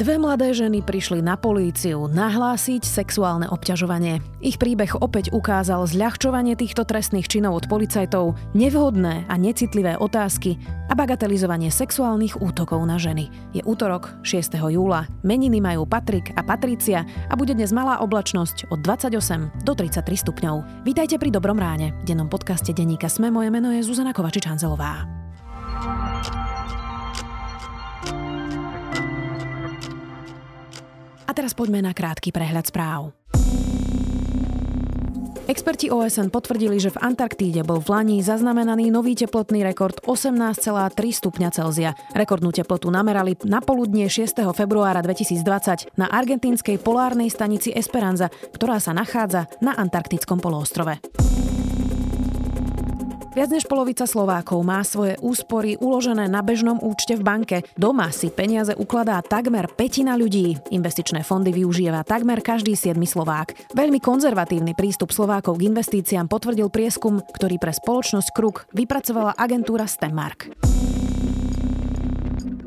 Dve 0.00 0.16
mladé 0.16 0.56
ženy 0.56 0.80
prišli 0.80 1.20
na 1.20 1.36
políciu 1.36 2.08
nahlásiť 2.08 2.88
sexuálne 2.88 3.44
obťažovanie. 3.52 4.24
Ich 4.40 4.56
príbeh 4.56 4.96
opäť 4.96 5.28
ukázal 5.28 5.84
zľahčovanie 5.84 6.56
týchto 6.56 6.88
trestných 6.88 7.28
činov 7.28 7.60
od 7.60 7.68
policajtov, 7.68 8.32
nevhodné 8.56 9.28
a 9.28 9.34
necitlivé 9.36 10.00
otázky 10.00 10.56
a 10.88 10.96
bagatelizovanie 10.96 11.68
sexuálnych 11.68 12.40
útokov 12.40 12.80
na 12.88 12.96
ženy. 12.96 13.28
Je 13.52 13.60
útorok 13.60 14.16
6. 14.24 14.56
júla. 14.72 15.04
Meniny 15.20 15.60
majú 15.60 15.84
Patrik 15.84 16.32
a 16.32 16.40
Patricia 16.40 17.04
a 17.28 17.36
bude 17.36 17.52
dnes 17.52 17.68
malá 17.68 18.00
oblačnosť 18.00 18.72
od 18.72 18.80
28 18.80 19.68
do 19.68 19.72
33 19.76 20.00
stupňov. 20.00 20.80
Vítajte 20.80 21.20
pri 21.20 21.28
Dobrom 21.28 21.60
ráne. 21.60 21.92
V 22.00 22.08
dennom 22.08 22.32
podcaste 22.32 22.72
Deníka 22.72 23.12
Sme 23.12 23.28
moje 23.28 23.52
meno 23.52 23.68
je 23.68 23.84
Zuzana 23.84 24.16
Kovačič-Hanzelová. 24.16 25.04
A 31.30 31.36
teraz 31.36 31.54
poďme 31.54 31.78
na 31.78 31.94
krátky 31.94 32.34
prehľad 32.34 32.66
správ. 32.74 33.14
Experti 35.46 35.86
OSN 35.86 36.30
potvrdili, 36.30 36.82
že 36.82 36.90
v 36.90 36.98
Antarktíde 37.06 37.62
bol 37.62 37.78
v 37.78 37.90
Lani 37.90 38.18
zaznamenaný 38.18 38.90
nový 38.90 39.14
teplotný 39.14 39.62
rekord 39.62 39.98
18,3 40.02 40.66
stupňa 40.94 41.48
Celzia. 41.54 41.94
Rekordnú 42.18 42.50
teplotu 42.50 42.90
namerali 42.90 43.38
na 43.46 43.62
poludnie 43.62 44.10
6. 44.10 44.42
februára 44.54 45.02
2020 45.06 45.94
na 45.94 46.10
argentínskej 46.10 46.82
polárnej 46.82 47.30
stanici 47.30 47.70
Esperanza, 47.74 48.26
ktorá 48.30 48.82
sa 48.82 48.90
nachádza 48.90 49.46
na 49.62 49.78
antarktickom 49.78 50.42
poloostrove. 50.42 50.98
Viac 53.30 53.46
než 53.46 53.62
polovica 53.70 54.10
Slovákov 54.10 54.58
má 54.66 54.82
svoje 54.82 55.14
úspory 55.22 55.78
uložené 55.78 56.26
na 56.26 56.42
bežnom 56.42 56.82
účte 56.82 57.14
v 57.14 57.22
banke. 57.22 57.56
Doma 57.78 58.10
si 58.10 58.26
peniaze 58.26 58.74
ukladá 58.74 59.22
takmer 59.22 59.70
petina 59.70 60.18
ľudí. 60.18 60.58
Investičné 60.74 61.22
fondy 61.22 61.54
využíva 61.54 62.02
takmer 62.02 62.42
každý 62.42 62.74
siedmy 62.74 63.06
Slovák. 63.06 63.54
Veľmi 63.70 64.02
konzervatívny 64.02 64.74
prístup 64.74 65.14
Slovákov 65.14 65.62
k 65.62 65.70
investíciám 65.70 66.26
potvrdil 66.26 66.74
prieskum, 66.74 67.22
ktorý 67.22 67.62
pre 67.62 67.70
spoločnosť 67.70 68.28
Kruk 68.34 68.66
vypracovala 68.74 69.38
agentúra 69.38 69.86
Stemmark. 69.86 70.50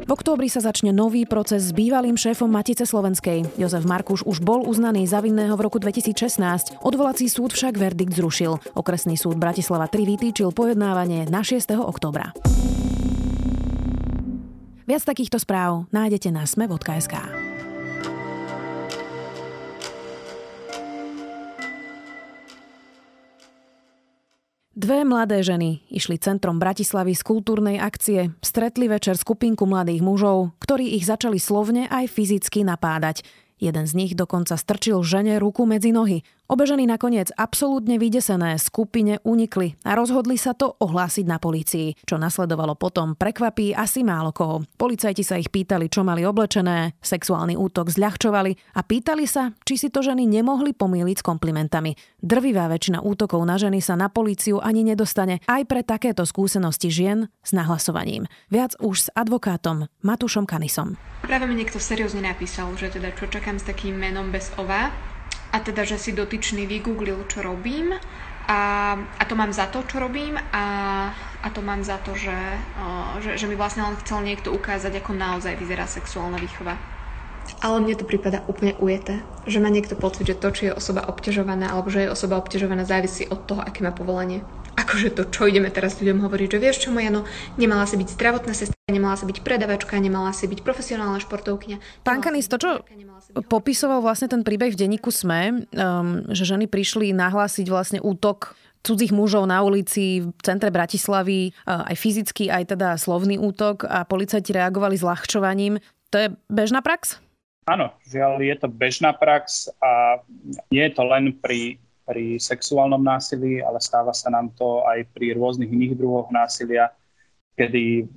V 0.04 0.12
októbri 0.12 0.52
sa 0.52 0.60
začne 0.60 0.92
nový 0.92 1.24
proces 1.24 1.64
s 1.64 1.72
bývalým 1.72 2.20
šéfom 2.20 2.52
Matice 2.52 2.84
Slovenskej. 2.84 3.56
Jozef 3.56 3.88
Markuš 3.88 4.28
už 4.28 4.44
bol 4.44 4.68
uznaný 4.68 5.08
za 5.08 5.24
vinného 5.24 5.56
v 5.56 5.64
roku 5.64 5.80
2016. 5.80 6.84
Odvolací 6.84 7.32
súd 7.32 7.56
však 7.56 7.80
verdikt 7.80 8.12
zrušil. 8.12 8.60
Okresný 8.76 9.16
súd 9.16 9.40
Bratislava 9.40 9.88
3 9.88 10.04
vytýčil 10.04 10.52
pojednávanie 10.52 11.32
na 11.32 11.40
6. 11.40 11.80
októbra. 11.80 12.36
Viac 14.84 15.04
takýchto 15.08 15.40
správ 15.40 15.88
nájdete 15.96 16.36
na 16.36 16.44
sme.sk. 16.44 17.43
Dve 24.74 25.06
mladé 25.06 25.46
ženy 25.46 25.86
išli 25.94 26.18
centrom 26.18 26.58
Bratislavy 26.58 27.14
z 27.14 27.22
kultúrnej 27.22 27.78
akcie, 27.78 28.34
stretli 28.42 28.90
večer 28.90 29.22
skupinku 29.22 29.70
mladých 29.70 30.02
mužov, 30.02 30.58
ktorí 30.58 30.98
ich 30.98 31.06
začali 31.06 31.38
slovne 31.38 31.86
aj 31.94 32.10
fyzicky 32.10 32.66
napádať. 32.66 33.22
Jeden 33.62 33.86
z 33.86 33.94
nich 33.94 34.18
dokonca 34.18 34.58
strčil 34.58 35.06
žene 35.06 35.38
ruku 35.38 35.70
medzi 35.70 35.94
nohy. 35.94 36.26
Obe 36.44 36.68
ženy 36.68 36.84
nakoniec 36.84 37.32
absolútne 37.40 37.96
vydesené 37.96 38.60
skupine 38.60 39.16
unikli 39.24 39.80
a 39.88 39.96
rozhodli 39.96 40.36
sa 40.36 40.52
to 40.52 40.76
ohlásiť 40.76 41.24
na 41.24 41.40
polícii. 41.40 41.96
Čo 42.04 42.20
nasledovalo 42.20 42.76
potom 42.76 43.16
prekvapí 43.16 43.72
asi 43.72 44.04
málo 44.04 44.36
koho. 44.36 44.68
Policajti 44.76 45.24
sa 45.24 45.40
ich 45.40 45.48
pýtali, 45.48 45.88
čo 45.88 46.04
mali 46.04 46.28
oblečené, 46.28 47.00
sexuálny 47.00 47.56
útok 47.56 47.96
zľahčovali 47.96 48.76
a 48.76 48.84
pýtali 48.84 49.24
sa, 49.24 49.56
či 49.64 49.80
si 49.80 49.88
to 49.88 50.04
ženy 50.04 50.28
nemohli 50.28 50.76
pomýliť 50.76 51.24
s 51.24 51.24
komplimentami. 51.24 51.96
Drvivá 52.20 52.68
väčšina 52.68 53.00
útokov 53.00 53.40
na 53.48 53.56
ženy 53.56 53.80
sa 53.80 53.96
na 53.96 54.12
políciu 54.12 54.60
ani 54.60 54.84
nedostane 54.84 55.40
aj 55.48 55.64
pre 55.64 55.80
takéto 55.80 56.28
skúsenosti 56.28 56.92
žien 56.92 57.32
s 57.40 57.56
nahlasovaním. 57.56 58.28
Viac 58.52 58.76
už 58.84 59.08
s 59.08 59.12
advokátom 59.16 59.88
Matúšom 60.04 60.44
Kanisom. 60.44 61.00
Práve 61.24 61.48
mi 61.48 61.56
niekto 61.56 61.80
seriózne 61.80 62.20
napísal, 62.20 62.68
že 62.76 62.92
teda 62.92 63.16
čo 63.16 63.32
čakám 63.32 63.56
s 63.56 63.64
takým 63.64 63.96
menom 63.96 64.28
bez 64.28 64.52
ova 64.60 64.92
a 65.54 65.58
teda, 65.62 65.86
že 65.86 66.02
si 66.02 66.18
dotyčný 66.18 66.66
vygooglil, 66.66 67.30
čo 67.30 67.46
robím. 67.46 67.94
A, 68.50 68.60
a 68.98 69.24
to 69.30 69.38
mám 69.38 69.54
za 69.54 69.70
to, 69.70 69.86
čo 69.86 70.02
robím. 70.02 70.36
A, 70.36 70.66
a 71.14 71.48
to 71.54 71.62
mám 71.62 71.86
za 71.86 72.02
to, 72.02 72.18
že, 72.18 72.36
že, 73.22 73.38
že 73.38 73.46
mi 73.46 73.54
vlastne 73.54 73.86
len 73.86 73.96
chcel 74.02 74.26
niekto 74.26 74.50
ukázať, 74.50 74.98
ako 74.98 75.14
naozaj 75.14 75.54
vyzerá 75.56 75.86
sexuálna 75.86 76.42
výchova. 76.42 76.74
Ale 77.60 77.80
mne 77.84 77.96
to 77.96 78.08
prípada 78.08 78.44
úplne 78.48 78.76
ujete, 78.80 79.20
že 79.48 79.60
má 79.60 79.68
niekto 79.68 80.00
pocit, 80.00 80.28
že 80.28 80.40
to, 80.40 80.52
či 80.52 80.72
je 80.72 80.76
osoba 80.76 81.04
obťažovaná 81.08 81.76
alebo 81.76 81.92
že 81.92 82.08
je 82.08 82.12
osoba 82.12 82.40
obťažovaná, 82.40 82.88
závisí 82.88 83.28
od 83.28 83.44
toho, 83.44 83.60
aké 83.60 83.84
má 83.84 83.92
povolanie 83.92 84.44
akože 84.94 85.18
to, 85.18 85.26
čo 85.34 85.50
ideme 85.50 85.74
teraz 85.74 85.98
ľuďom 85.98 86.22
hovoriť, 86.22 86.48
že 86.54 86.62
vieš 86.62 86.78
čo 86.86 86.90
moja, 86.94 87.10
no 87.10 87.26
nemala 87.58 87.90
si 87.90 87.98
byť 87.98 88.14
zdravotná 88.14 88.54
sestra, 88.54 88.78
nemala 88.86 89.18
si 89.18 89.26
byť 89.26 89.42
predavačka, 89.42 89.98
nemala 89.98 90.30
si 90.38 90.46
byť 90.46 90.62
profesionálna 90.62 91.18
športovkňa. 91.18 92.06
Pán 92.06 92.22
Kanis, 92.22 92.46
to, 92.46 92.62
čo 92.62 92.86
popisoval 93.50 94.06
vlastne 94.06 94.30
ten 94.30 94.46
príbeh 94.46 94.70
v 94.70 94.78
denníku 94.86 95.10
SME, 95.10 95.66
um, 95.74 96.30
že 96.30 96.46
ženy 96.46 96.70
prišli 96.70 97.10
nahlásiť 97.18 97.66
vlastne 97.74 97.98
útok 98.06 98.54
cudzích 98.86 99.10
mužov 99.10 99.50
na 99.50 99.66
ulici 99.66 100.22
v 100.22 100.30
centre 100.46 100.70
Bratislavy, 100.70 101.58
uh, 101.66 101.90
aj 101.90 101.96
fyzický, 101.98 102.54
aj 102.54 102.78
teda 102.78 102.94
slovný 103.02 103.42
útok 103.42 103.90
a 103.90 104.06
policajti 104.06 104.54
reagovali 104.54 104.94
s 104.94 105.02
ľahčovaním. 105.02 105.82
To 106.14 106.16
je 106.22 106.28
bežná 106.54 106.86
prax? 106.86 107.18
Áno, 107.66 107.96
žiaľ, 108.06 108.44
je 108.44 108.56
to 108.60 108.68
bežná 108.68 109.16
prax 109.16 109.72
a 109.80 110.22
nie 110.70 110.84
je 110.86 110.94
to 110.94 111.04
len 111.08 111.32
pri 111.40 111.80
pri 112.04 112.36
sexuálnom 112.40 113.00
násilí, 113.00 113.64
ale 113.64 113.80
stáva 113.80 114.12
sa 114.12 114.28
nám 114.28 114.52
to 114.56 114.84
aj 114.84 115.08
pri 115.16 115.36
rôznych 115.36 115.72
iných 115.72 115.96
druhoch 115.96 116.28
násilia, 116.30 116.92
kedy 117.56 118.08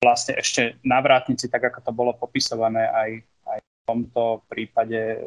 vlastne 0.00 0.36
ešte 0.36 0.76
navrátnici, 0.84 1.48
tak 1.48 1.72
ako 1.72 1.78
to 1.80 1.92
bolo 1.92 2.12
popisované 2.16 2.84
aj, 2.88 3.10
aj 3.48 3.58
v 3.60 3.80
tomto 3.88 4.44
prípade, 4.48 5.24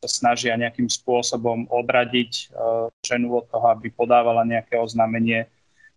sa 0.00 0.08
snažia 0.08 0.56
nejakým 0.56 0.88
spôsobom 0.88 1.68
odradiť 1.68 2.54
uh, 2.56 2.88
ženu 3.04 3.36
od 3.36 3.44
toho, 3.52 3.66
aby 3.68 3.92
podávala 3.92 4.48
nejaké 4.48 4.80
oznámenie 4.80 5.44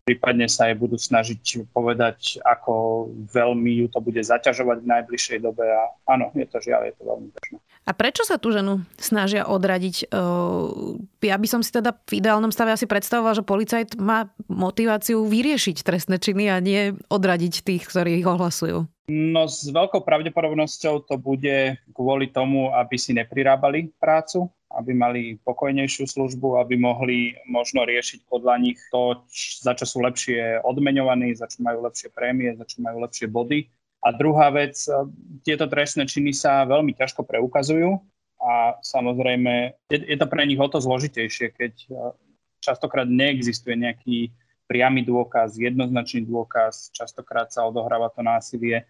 prípadne 0.04 0.52
sa 0.52 0.68
aj 0.70 0.76
budú 0.80 1.00
snažiť 1.00 1.72
povedať, 1.72 2.44
ako 2.44 3.08
veľmi 3.32 3.84
ju 3.84 3.88
to 3.88 4.04
bude 4.04 4.20
zaťažovať 4.20 4.84
v 4.84 4.90
najbližšej 4.92 5.40
dobe 5.40 5.64
a 5.64 5.96
áno, 6.12 6.30
je 6.36 6.44
to 6.48 6.60
žiaľ, 6.60 6.92
je 6.92 6.94
to 7.00 7.04
veľmi 7.08 7.28
bežné. 7.32 7.58
A 7.84 7.92
prečo 7.92 8.24
sa 8.24 8.40
tú 8.40 8.56
ženu 8.56 8.80
snažia 8.96 9.44
odradiť? 9.44 10.08
Ja 11.20 11.36
by 11.36 11.48
som 11.52 11.60
si 11.60 11.68
teda 11.68 11.92
v 12.08 12.24
ideálnom 12.24 12.48
stave 12.48 12.72
asi 12.72 12.88
predstavovala, 12.88 13.36
že 13.36 13.44
policajt 13.44 14.00
má 14.00 14.32
motiváciu 14.48 15.28
vyriešiť 15.28 15.84
trestné 15.84 16.16
činy 16.16 16.48
a 16.48 16.64
nie 16.64 16.96
odradiť 17.12 17.60
tých, 17.60 17.84
ktorí 17.84 18.24
ich 18.24 18.28
ohlasujú. 18.28 18.88
No 19.12 19.52
s 19.52 19.68
veľkou 19.68 20.00
pravdepodobnosťou 20.00 21.12
to 21.12 21.20
bude 21.20 21.76
kvôli 21.92 22.32
tomu, 22.32 22.72
aby 22.72 22.96
si 22.96 23.12
neprirábali 23.12 23.92
prácu, 24.00 24.48
aby 24.74 24.92
mali 24.94 25.22
pokojnejšiu 25.46 26.10
službu, 26.10 26.58
aby 26.58 26.76
mohli 26.78 27.38
možno 27.46 27.86
riešiť 27.86 28.26
podľa 28.26 28.56
nich 28.58 28.80
to, 28.90 29.22
za 29.62 29.78
čo 29.78 29.86
sú 29.86 30.02
lepšie 30.02 30.62
odmeňovaní, 30.66 31.38
za 31.38 31.46
čo 31.46 31.62
majú 31.62 31.86
lepšie 31.86 32.10
prémie, 32.10 32.58
za 32.58 32.66
čo 32.66 32.82
majú 32.82 33.02
lepšie 33.06 33.30
body. 33.30 33.70
A 34.04 34.12
druhá 34.12 34.52
vec, 34.52 34.76
e, 34.84 34.92
tieto 35.46 35.70
trestné 35.70 36.10
činy 36.10 36.36
sa 36.36 36.68
veľmi 36.68 36.92
ťažko 36.98 37.24
preukazujú 37.24 38.02
a 38.44 38.76
samozrejme 38.84 39.80
je, 39.88 39.98
je 40.04 40.18
to 40.20 40.28
pre 40.28 40.44
nich 40.44 40.60
o 40.60 40.68
to 40.68 40.84
zložitejšie, 40.84 41.56
keď 41.56 41.74
e, 41.88 41.90
častokrát 42.60 43.08
neexistuje 43.08 43.80
nejaký 43.80 44.34
priamy 44.68 45.06
dôkaz, 45.06 45.56
jednoznačný 45.60 46.26
dôkaz, 46.28 46.92
častokrát 46.92 47.52
sa 47.52 47.68
odohráva 47.68 48.12
to 48.12 48.24
násilie 48.24 48.84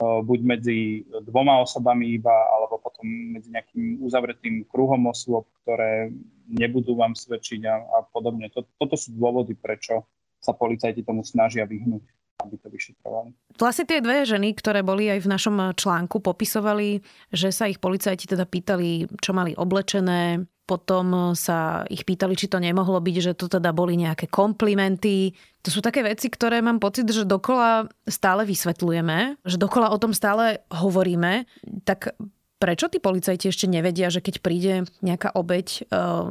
buď 0.00 0.40
medzi 0.44 1.08
dvoma 1.24 1.64
osobami 1.64 2.20
iba, 2.20 2.32
alebo 2.32 2.76
potom 2.76 3.08
medzi 3.32 3.48
nejakým 3.48 4.04
uzavretým 4.04 4.68
kruhom 4.68 5.08
osôb, 5.08 5.48
ktoré 5.64 6.12
nebudú 6.52 6.96
vám 6.96 7.16
svedčiť 7.16 7.60
a, 7.64 7.74
a 7.80 7.98
podobne. 8.12 8.52
Toto 8.52 8.94
sú 8.94 9.16
dôvody, 9.16 9.56
prečo 9.56 10.04
sa 10.36 10.52
policajti 10.52 11.00
tomu 11.00 11.24
snažia 11.24 11.64
vyhnúť 11.64 12.04
aby 12.46 12.56
to 12.62 12.70
vyšetrovali. 12.70 13.34
Vlastne 13.58 13.84
tie 13.84 13.98
dve 13.98 14.22
ženy, 14.22 14.54
ktoré 14.54 14.86
boli 14.86 15.10
aj 15.10 15.26
v 15.26 15.32
našom 15.34 15.56
článku, 15.74 16.22
popisovali, 16.22 17.02
že 17.34 17.50
sa 17.50 17.66
ich 17.66 17.82
policajti 17.82 18.30
teda 18.30 18.46
pýtali, 18.46 19.10
čo 19.18 19.34
mali 19.34 19.52
oblečené, 19.58 20.46
potom 20.66 21.32
sa 21.38 21.86
ich 21.86 22.02
pýtali, 22.02 22.34
či 22.34 22.50
to 22.50 22.58
nemohlo 22.58 22.98
byť, 22.98 23.16
že 23.22 23.32
to 23.38 23.46
teda 23.46 23.70
boli 23.70 23.94
nejaké 23.94 24.26
komplimenty. 24.26 25.30
To 25.62 25.70
sú 25.70 25.78
také 25.78 26.02
veci, 26.02 26.26
ktoré 26.26 26.58
mám 26.58 26.82
pocit, 26.82 27.06
že 27.06 27.22
dokola 27.22 27.86
stále 28.10 28.42
vysvetľujeme, 28.42 29.46
že 29.46 29.56
dokola 29.62 29.94
o 29.94 29.98
tom 30.02 30.10
stále 30.10 30.66
hovoríme. 30.74 31.46
Tak 31.86 32.18
prečo 32.58 32.90
tí 32.90 32.98
policajti 32.98 33.46
ešte 33.46 33.70
nevedia, 33.70 34.10
že 34.10 34.18
keď 34.18 34.34
príde 34.42 34.74
nejaká 35.06 35.38
obeď 35.38 35.66
e, 35.70 35.80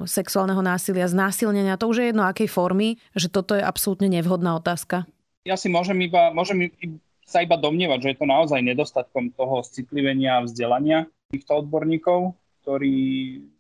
sexuálneho 0.04 0.60
násilia, 0.60 1.08
znásilnenia, 1.08 1.80
to 1.80 1.88
už 1.88 2.04
je 2.04 2.08
jedno 2.12 2.28
akej 2.28 2.52
formy, 2.52 3.00
že 3.16 3.32
toto 3.32 3.56
je 3.56 3.64
absolútne 3.64 4.12
nevhodná 4.12 4.60
otázka? 4.60 5.08
Ja 5.46 5.54
si 5.54 5.70
môžem, 5.70 6.10
iba, 6.10 6.34
môžem 6.34 6.74
sa 7.22 7.46
iba 7.46 7.54
domnievať, 7.54 8.00
že 8.02 8.10
je 8.14 8.18
to 8.18 8.26
naozaj 8.26 8.66
nedostatkom 8.66 9.30
toho 9.38 9.62
citlivenia 9.62 10.42
a 10.42 10.46
vzdelania 10.46 11.06
týchto 11.30 11.62
odborníkov, 11.62 12.34
ktorí 12.66 12.98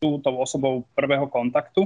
sú 0.02 0.18
tou 0.26 0.42
osobou 0.42 0.90
prvého 0.98 1.30
kontaktu. 1.30 1.86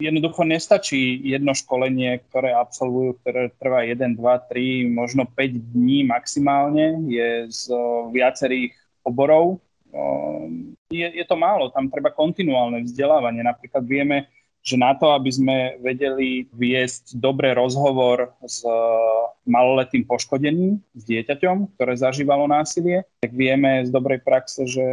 Jednoducho 0.00 0.48
nestačí 0.48 1.20
jedno 1.20 1.52
školenie, 1.52 2.24
ktoré 2.32 2.56
absolvujú, 2.56 3.20
ktoré 3.20 3.52
trvá 3.60 3.84
1, 3.84 4.16
2, 4.16 4.88
3, 4.88 4.88
možno 4.88 5.28
5 5.28 5.76
dní 5.76 6.08
maximálne, 6.08 7.04
je 7.12 7.44
z 7.52 7.68
viacerých 8.16 8.72
oborov. 9.04 9.60
Je, 10.88 11.04
je 11.04 11.24
to 11.28 11.36
málo, 11.36 11.68
tam 11.68 11.92
treba 11.92 12.08
kontinuálne 12.08 12.88
vzdelávanie. 12.88 13.44
Napríklad 13.44 13.84
vieme, 13.84 14.32
že 14.60 14.76
na 14.76 14.92
to, 14.92 15.16
aby 15.16 15.30
sme 15.32 15.56
vedeli 15.80 16.44
viesť 16.52 17.16
dobrý 17.16 17.56
rozhovor 17.56 18.36
s 18.44 18.60
maloletým 19.48 20.04
poškodeným, 20.04 20.78
s 20.92 21.02
dieťaťom, 21.08 21.76
ktoré 21.76 21.96
zažívalo 21.96 22.44
násilie, 22.44 23.02
tak 23.20 23.36
vieme 23.36 23.84
z 23.84 23.92
dobrej 23.92 24.24
praxe, 24.24 24.64
že 24.64 24.84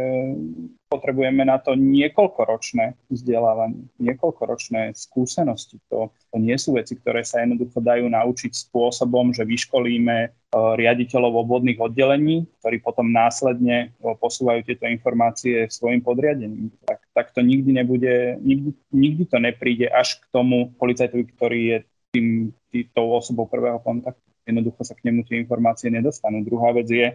potrebujeme 0.92 1.48
na 1.48 1.56
to 1.56 1.72
niekoľkoročné 1.72 3.08
vzdelávanie, 3.08 3.88
niekoľkoročné 3.96 4.92
skúsenosti. 4.92 5.80
To, 5.88 6.12
to 6.28 6.36
nie 6.36 6.52
sú 6.60 6.76
veci, 6.76 6.92
ktoré 7.00 7.24
sa 7.24 7.40
jednoducho 7.40 7.80
dajú 7.80 8.04
naučiť 8.04 8.52
spôsobom, 8.68 9.32
že 9.32 9.48
vyškolíme 9.48 10.16
e, 10.20 10.28
riaditeľov 10.52 11.48
obvodných 11.48 11.80
oddelení, 11.80 12.44
ktorí 12.60 12.84
potom 12.84 13.08
následne 13.08 13.96
e, 13.96 14.12
posúvajú 14.20 14.60
tieto 14.60 14.84
informácie 14.84 15.64
svojim 15.72 16.04
podriadením. 16.04 16.68
Tak, 16.84 17.00
tak 17.16 17.26
to 17.32 17.40
nikdy 17.40 17.72
nebude, 17.72 18.36
nikdy, 18.44 18.76
nikdy 18.92 19.24
to 19.24 19.40
nepríde 19.40 19.88
až 19.88 20.20
k 20.20 20.24
tomu 20.36 20.76
policajtovi, 20.76 21.24
ktorý 21.32 21.60
je 21.64 21.78
tým, 22.12 22.52
tý, 22.68 22.84
tou 22.92 23.08
osobou 23.08 23.48
prvého 23.48 23.80
kontaktu 23.80 24.27
jednoducho 24.48 24.80
sa 24.80 24.96
k 24.96 25.04
nemu 25.12 25.28
tie 25.28 25.36
informácie 25.36 25.92
nedostanú. 25.92 26.40
Druhá 26.40 26.72
vec 26.72 26.88
je, 26.88 27.12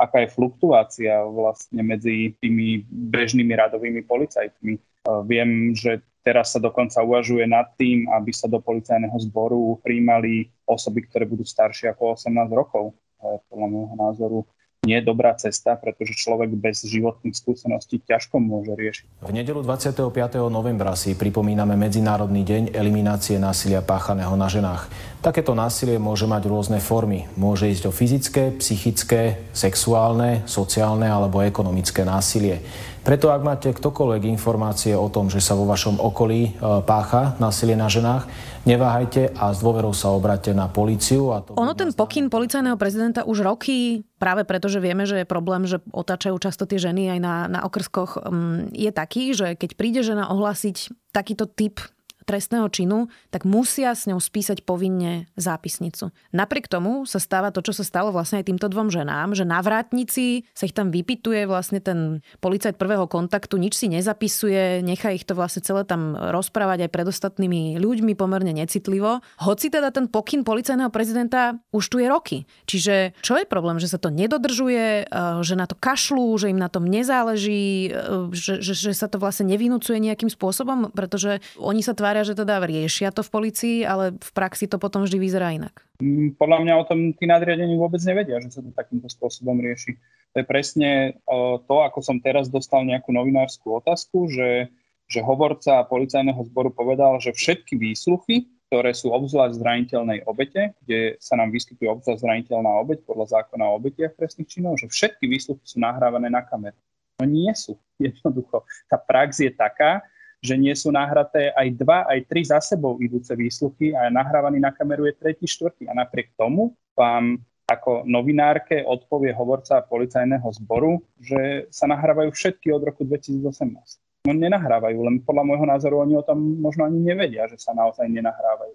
aká 0.00 0.24
je 0.24 0.32
fluktuácia 0.32 1.22
vlastne 1.28 1.84
medzi 1.84 2.32
tými 2.40 2.88
bežnými 2.88 3.52
radovými 3.52 4.00
policajtmi. 4.08 4.80
Viem, 5.28 5.76
že 5.76 6.00
teraz 6.24 6.56
sa 6.56 6.62
dokonca 6.62 7.04
uvažuje 7.04 7.44
nad 7.44 7.68
tým, 7.76 8.08
aby 8.08 8.32
sa 8.32 8.48
do 8.48 8.58
policajného 8.58 9.18
zboru 9.28 9.76
príjmali 9.84 10.48
osoby, 10.64 11.04
ktoré 11.04 11.28
budú 11.28 11.44
staršie 11.44 11.92
ako 11.92 12.16
18 12.16 12.48
rokov. 12.54 12.96
Podľa 13.22 13.68
môjho 13.70 13.94
názoru 13.94 14.38
nie 14.82 14.98
dobrá 14.98 15.30
cesta, 15.38 15.78
pretože 15.78 16.18
človek 16.18 16.58
bez 16.58 16.82
životných 16.82 17.38
skúseností 17.38 18.02
ťažko 18.02 18.42
môže 18.42 18.74
riešiť. 18.74 19.22
V 19.22 19.30
nedelu 19.30 19.62
25. 19.62 20.10
novembra 20.50 20.98
si 20.98 21.14
pripomíname 21.14 21.78
Medzinárodný 21.78 22.42
deň 22.42 22.74
eliminácie 22.74 23.38
násilia 23.38 23.78
páchaného 23.78 24.34
na 24.34 24.50
ženách. 24.50 24.90
Takéto 25.22 25.54
násilie 25.54 26.02
môže 26.02 26.26
mať 26.26 26.50
rôzne 26.50 26.82
formy. 26.82 27.30
Môže 27.38 27.70
ísť 27.70 27.86
o 27.86 27.92
fyzické, 27.94 28.50
psychické, 28.58 29.46
sexuálne, 29.54 30.42
sociálne 30.50 31.06
alebo 31.06 31.46
ekonomické 31.46 32.02
násilie. 32.02 32.58
Preto 33.02 33.34
ak 33.34 33.42
máte 33.42 33.68
ktokoľvek 33.74 34.30
informácie 34.30 34.94
o 34.94 35.10
tom, 35.10 35.26
že 35.26 35.42
sa 35.42 35.58
vo 35.58 35.66
vašom 35.66 35.98
okolí 35.98 36.40
e, 36.46 36.50
pácha 36.86 37.34
násilie 37.42 37.74
na 37.74 37.90
ženách, 37.90 38.30
neváhajte 38.62 39.34
a 39.34 39.50
s 39.50 39.58
dôverou 39.58 39.90
sa 39.90 40.14
obráte 40.14 40.54
na 40.54 40.70
políciu. 40.70 41.34
A 41.34 41.42
to 41.42 41.58
ono 41.58 41.74
ten 41.74 41.90
pokyn 41.90 42.30
policajného 42.30 42.78
prezidenta 42.78 43.26
už 43.26 43.42
roky, 43.42 44.06
práve 44.22 44.46
preto, 44.46 44.70
že 44.70 44.78
vieme, 44.78 45.02
že 45.02 45.22
je 45.22 45.26
problém, 45.26 45.66
že 45.66 45.82
otáčajú 45.90 46.38
často 46.38 46.62
tie 46.62 46.78
ženy 46.78 47.18
aj 47.18 47.18
na, 47.18 47.34
na 47.50 47.60
okrskoch, 47.66 48.22
mm, 48.22 48.70
je 48.70 48.90
taký, 48.94 49.34
že 49.34 49.58
keď 49.58 49.70
príde 49.74 50.00
žena 50.06 50.30
ohlásiť 50.30 50.94
takýto 51.10 51.50
typ 51.50 51.82
trestného 52.24 52.66
činu, 52.72 53.10
tak 53.30 53.44
musia 53.48 53.92
s 53.92 54.06
ňou 54.08 54.18
spísať 54.18 54.64
povinne 54.64 55.30
zápisnicu. 55.36 56.14
Napriek 56.32 56.70
tomu 56.70 57.04
sa 57.04 57.18
stáva 57.18 57.50
to, 57.50 57.60
čo 57.60 57.76
sa 57.76 57.84
stalo 57.84 58.14
vlastne 58.14 58.40
aj 58.40 58.48
týmto 58.48 58.66
dvom 58.70 58.88
ženám, 58.88 59.34
že 59.36 59.44
na 59.46 59.60
vrátnici 59.60 60.46
sa 60.56 60.66
ich 60.66 60.74
tam 60.76 60.88
vypituje 60.94 61.44
vlastne 61.46 61.82
ten 61.82 62.24
policajt 62.40 62.78
prvého 62.78 63.06
kontaktu, 63.10 63.58
nič 63.58 63.76
si 63.76 63.86
nezapisuje, 63.90 64.80
nechá 64.82 65.12
ich 65.12 65.26
to 65.26 65.36
vlastne 65.36 65.62
celé 65.62 65.84
tam 65.86 66.14
rozprávať 66.16 66.88
aj 66.88 66.90
pred 66.90 67.06
ostatnými 67.06 67.76
ľuďmi 67.78 68.12
pomerne 68.16 68.54
necitlivo. 68.54 69.20
Hoci 69.42 69.68
teda 69.68 69.90
ten 69.90 70.06
pokyn 70.08 70.46
policajného 70.46 70.90
prezidenta 70.90 71.58
už 71.70 71.84
tu 71.88 71.96
je 71.98 72.06
roky. 72.08 72.48
Čiže 72.66 73.16
čo 73.20 73.38
je 73.38 73.46
problém, 73.48 73.76
že 73.78 73.90
sa 73.90 73.98
to 73.98 74.08
nedodržuje, 74.08 75.06
e, 75.06 75.20
že 75.42 75.54
na 75.58 75.66
to 75.66 75.76
kašľú, 75.76 76.38
že 76.38 76.50
im 76.52 76.60
na 76.60 76.72
tom 76.72 76.86
nezáleží, 76.86 77.90
e, 77.90 78.30
že, 78.32 78.62
že, 78.62 78.72
že 78.72 78.92
sa 78.94 79.10
to 79.10 79.20
vlastne 79.20 79.48
nevynúcuje 79.50 79.98
nejakým 79.98 80.30
spôsobom, 80.30 80.92
pretože 80.94 81.42
oni 81.58 81.84
sa 81.84 81.92
tvária 81.92 82.21
že 82.22 82.38
teda 82.38 82.62
riešia 82.62 83.14
to 83.14 83.22
v 83.26 83.30
policii, 83.30 83.76
ale 83.86 84.16
v 84.16 84.30
praxi 84.34 84.66
to 84.66 84.78
potom 84.78 85.06
vždy 85.06 85.18
vyzerá 85.18 85.54
inak. 85.54 85.82
Mm, 86.02 86.34
podľa 86.38 86.58
mňa 86.62 86.74
o 86.78 86.84
tom 86.88 87.14
tí 87.14 87.26
nadriadení 87.26 87.74
vôbec 87.78 88.02
nevedia, 88.02 88.42
že 88.42 88.50
sa 88.50 88.60
to 88.62 88.74
takýmto 88.74 89.06
spôsobom 89.06 89.58
rieši. 89.58 89.94
To 90.32 90.40
je 90.40 90.46
presne 90.48 91.20
to, 91.68 91.76
ako 91.84 92.00
som 92.00 92.16
teraz 92.18 92.48
dostal 92.48 92.88
nejakú 92.88 93.12
novinárskú 93.12 93.84
otázku, 93.84 94.32
že, 94.32 94.72
že 95.04 95.20
hovorca 95.20 95.84
policajného 95.84 96.40
zboru 96.48 96.72
povedal, 96.72 97.20
že 97.20 97.36
všetky 97.36 97.76
výsluchy, 97.76 98.48
ktoré 98.72 98.96
sú 98.96 99.12
obzvlášť 99.12 99.60
zraniteľnej 99.60 100.24
obete, 100.24 100.72
kde 100.80 101.20
sa 101.20 101.36
nám 101.36 101.52
vyskytuje 101.52 101.84
obzvlášť 101.92 102.24
zraniteľná 102.24 102.72
obeť 102.80 103.04
podľa 103.04 103.36
zákona 103.36 103.68
o 103.68 103.76
obetiach 103.76 104.16
trestných 104.16 104.48
činov, 104.48 104.80
že 104.80 104.88
všetky 104.88 105.28
výsluchy 105.28 105.60
sú 105.68 105.76
nahrávané 105.76 106.32
na 106.32 106.40
kameru. 106.40 106.80
No 107.20 107.28
nie 107.28 107.52
sú. 107.52 107.76
Jednoducho. 108.00 108.64
Tá 108.88 108.96
prax 108.96 109.44
je 109.44 109.52
taká, 109.52 110.00
že 110.42 110.58
nie 110.58 110.74
sú 110.74 110.90
nahraté 110.90 111.54
aj 111.54 111.68
dva, 111.78 112.02
aj 112.10 112.26
tri 112.26 112.42
za 112.42 112.58
sebou 112.58 112.98
idúce 112.98 113.30
výsluchy 113.38 113.94
a 113.94 114.10
nahrávaný 114.10 114.58
na 114.58 114.74
kameru 114.74 115.06
je 115.06 115.14
tretí, 115.14 115.46
štvrtý. 115.46 115.86
A 115.86 115.94
napriek 115.94 116.34
tomu 116.34 116.74
vám 116.98 117.38
ako 117.70 118.02
novinárke 118.04 118.82
odpovie 118.82 119.30
hovorca 119.32 119.80
policajného 119.86 120.44
zboru, 120.58 120.98
že 121.22 121.70
sa 121.70 121.86
nahrávajú 121.86 122.34
všetky 122.34 122.74
od 122.74 122.82
roku 122.82 123.06
2018. 123.06 124.26
No 124.26 124.34
nenahrávajú, 124.34 124.98
len 125.02 125.16
podľa 125.22 125.46
môjho 125.46 125.66
názoru 125.66 126.02
oni 126.02 126.18
o 126.18 126.26
tom 126.26 126.38
možno 126.58 126.86
ani 126.86 126.98
nevedia, 126.98 127.46
že 127.46 127.58
sa 127.58 127.74
naozaj 127.74 128.06
nenahrávajú. 128.10 128.74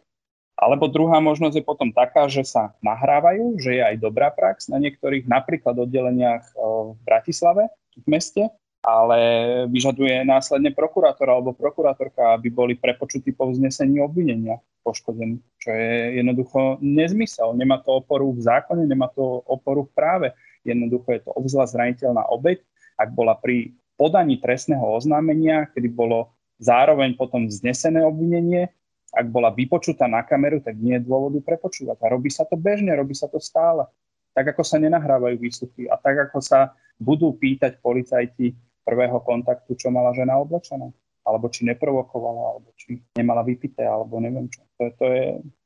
Alebo 0.57 0.89
druhá 0.89 1.21
možnosť 1.21 1.61
je 1.61 1.67
potom 1.67 1.93
taká, 1.93 2.25
že 2.25 2.41
sa 2.41 2.73
nahrávajú, 2.81 3.61
že 3.61 3.77
je 3.77 3.83
aj 3.93 3.95
dobrá 4.01 4.33
prax 4.33 4.73
na 4.73 4.81
niektorých 4.81 5.29
napríklad 5.29 5.77
oddeleniach 5.77 6.49
v 6.57 6.97
Bratislave, 7.05 7.69
v 7.93 8.05
meste, 8.09 8.49
ale 8.87 9.19
vyžaduje 9.67 10.23
následne 10.23 10.71
prokurátor 10.71 11.27
alebo 11.27 11.51
prokurátorka, 11.51 12.39
aby 12.39 12.47
boli 12.47 12.73
prepočutí 12.79 13.35
po 13.35 13.51
vznesení 13.51 13.99
obvinenia 13.99 14.63
poškodení, 14.87 15.43
čo 15.59 15.75
je 15.75 16.23
jednoducho 16.23 16.79
nezmysel. 16.79 17.51
Nemá 17.51 17.83
to 17.83 17.99
oporu 17.99 18.31
v 18.31 18.47
zákone, 18.47 18.87
nemá 18.87 19.11
to 19.11 19.43
oporu 19.43 19.83
v 19.83 19.91
práve. 19.91 20.27
Jednoducho 20.63 21.19
je 21.19 21.21
to 21.27 21.35
obzvlášť 21.35 21.71
zraniteľná 21.75 22.23
obeď, 22.31 22.63
ak 22.95 23.11
bola 23.11 23.35
pri 23.35 23.75
podaní 23.99 24.39
trestného 24.39 24.87
oznámenia, 24.95 25.67
kedy 25.75 25.91
bolo 25.91 26.31
zároveň 26.63 27.19
potom 27.19 27.51
vznesené 27.51 28.07
obvinenie, 28.07 28.71
ak 29.11 29.27
bola 29.27 29.51
vypočutá 29.51 30.07
na 30.07 30.23
kameru, 30.23 30.63
tak 30.63 30.79
nie 30.79 30.95
je 30.95 31.03
dôvodu 31.03 31.43
prepočúvať. 31.43 31.99
A 31.99 32.11
robí 32.11 32.31
sa 32.31 32.47
to 32.47 32.55
bežne, 32.55 32.95
robí 32.95 33.11
sa 33.11 33.27
to 33.27 33.43
stále. 33.43 33.83
Tak 34.31 34.55
ako 34.55 34.63
sa 34.63 34.79
nenahrávajú 34.79 35.35
výsluchy 35.35 35.91
a 35.91 35.99
tak 35.99 36.31
ako 36.31 36.39
sa 36.39 36.71
budú 37.01 37.33
pýtať 37.33 37.81
policajti 37.81 38.66
prvého 38.87 39.19
kontaktu, 39.19 39.75
čo 39.75 39.91
mala 39.91 40.15
žena 40.15 40.39
oblečená. 40.39 40.87
Alebo 41.27 41.51
či 41.51 41.67
neprovokovala, 41.67 42.55
alebo 42.55 42.71
či 42.79 43.03
nemala 43.19 43.43
vypité, 43.43 43.83
alebo 43.83 44.15
neviem 44.23 44.47
čo. 44.47 44.63
To 44.79 44.81
je, 44.87 44.91
to 44.95 45.05
je, 45.11 45.23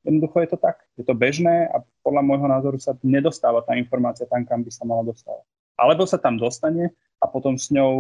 jednoducho 0.10 0.42
je 0.42 0.50
to 0.50 0.58
tak. 0.58 0.82
Je 0.98 1.06
to 1.06 1.14
bežné 1.14 1.70
a 1.70 1.86
podľa 2.02 2.26
môjho 2.26 2.48
názoru 2.50 2.82
sa 2.82 2.98
nedostáva 3.06 3.62
tá 3.62 3.78
informácia 3.78 4.26
tam, 4.26 4.42
kam 4.42 4.66
by 4.66 4.74
sa 4.74 4.90
mala 4.90 5.06
dostávať. 5.06 5.46
Alebo 5.78 6.10
sa 6.10 6.18
tam 6.18 6.42
dostane 6.42 6.90
a 7.22 7.30
potom 7.30 7.62
s 7.62 7.70
ňou 7.70 7.94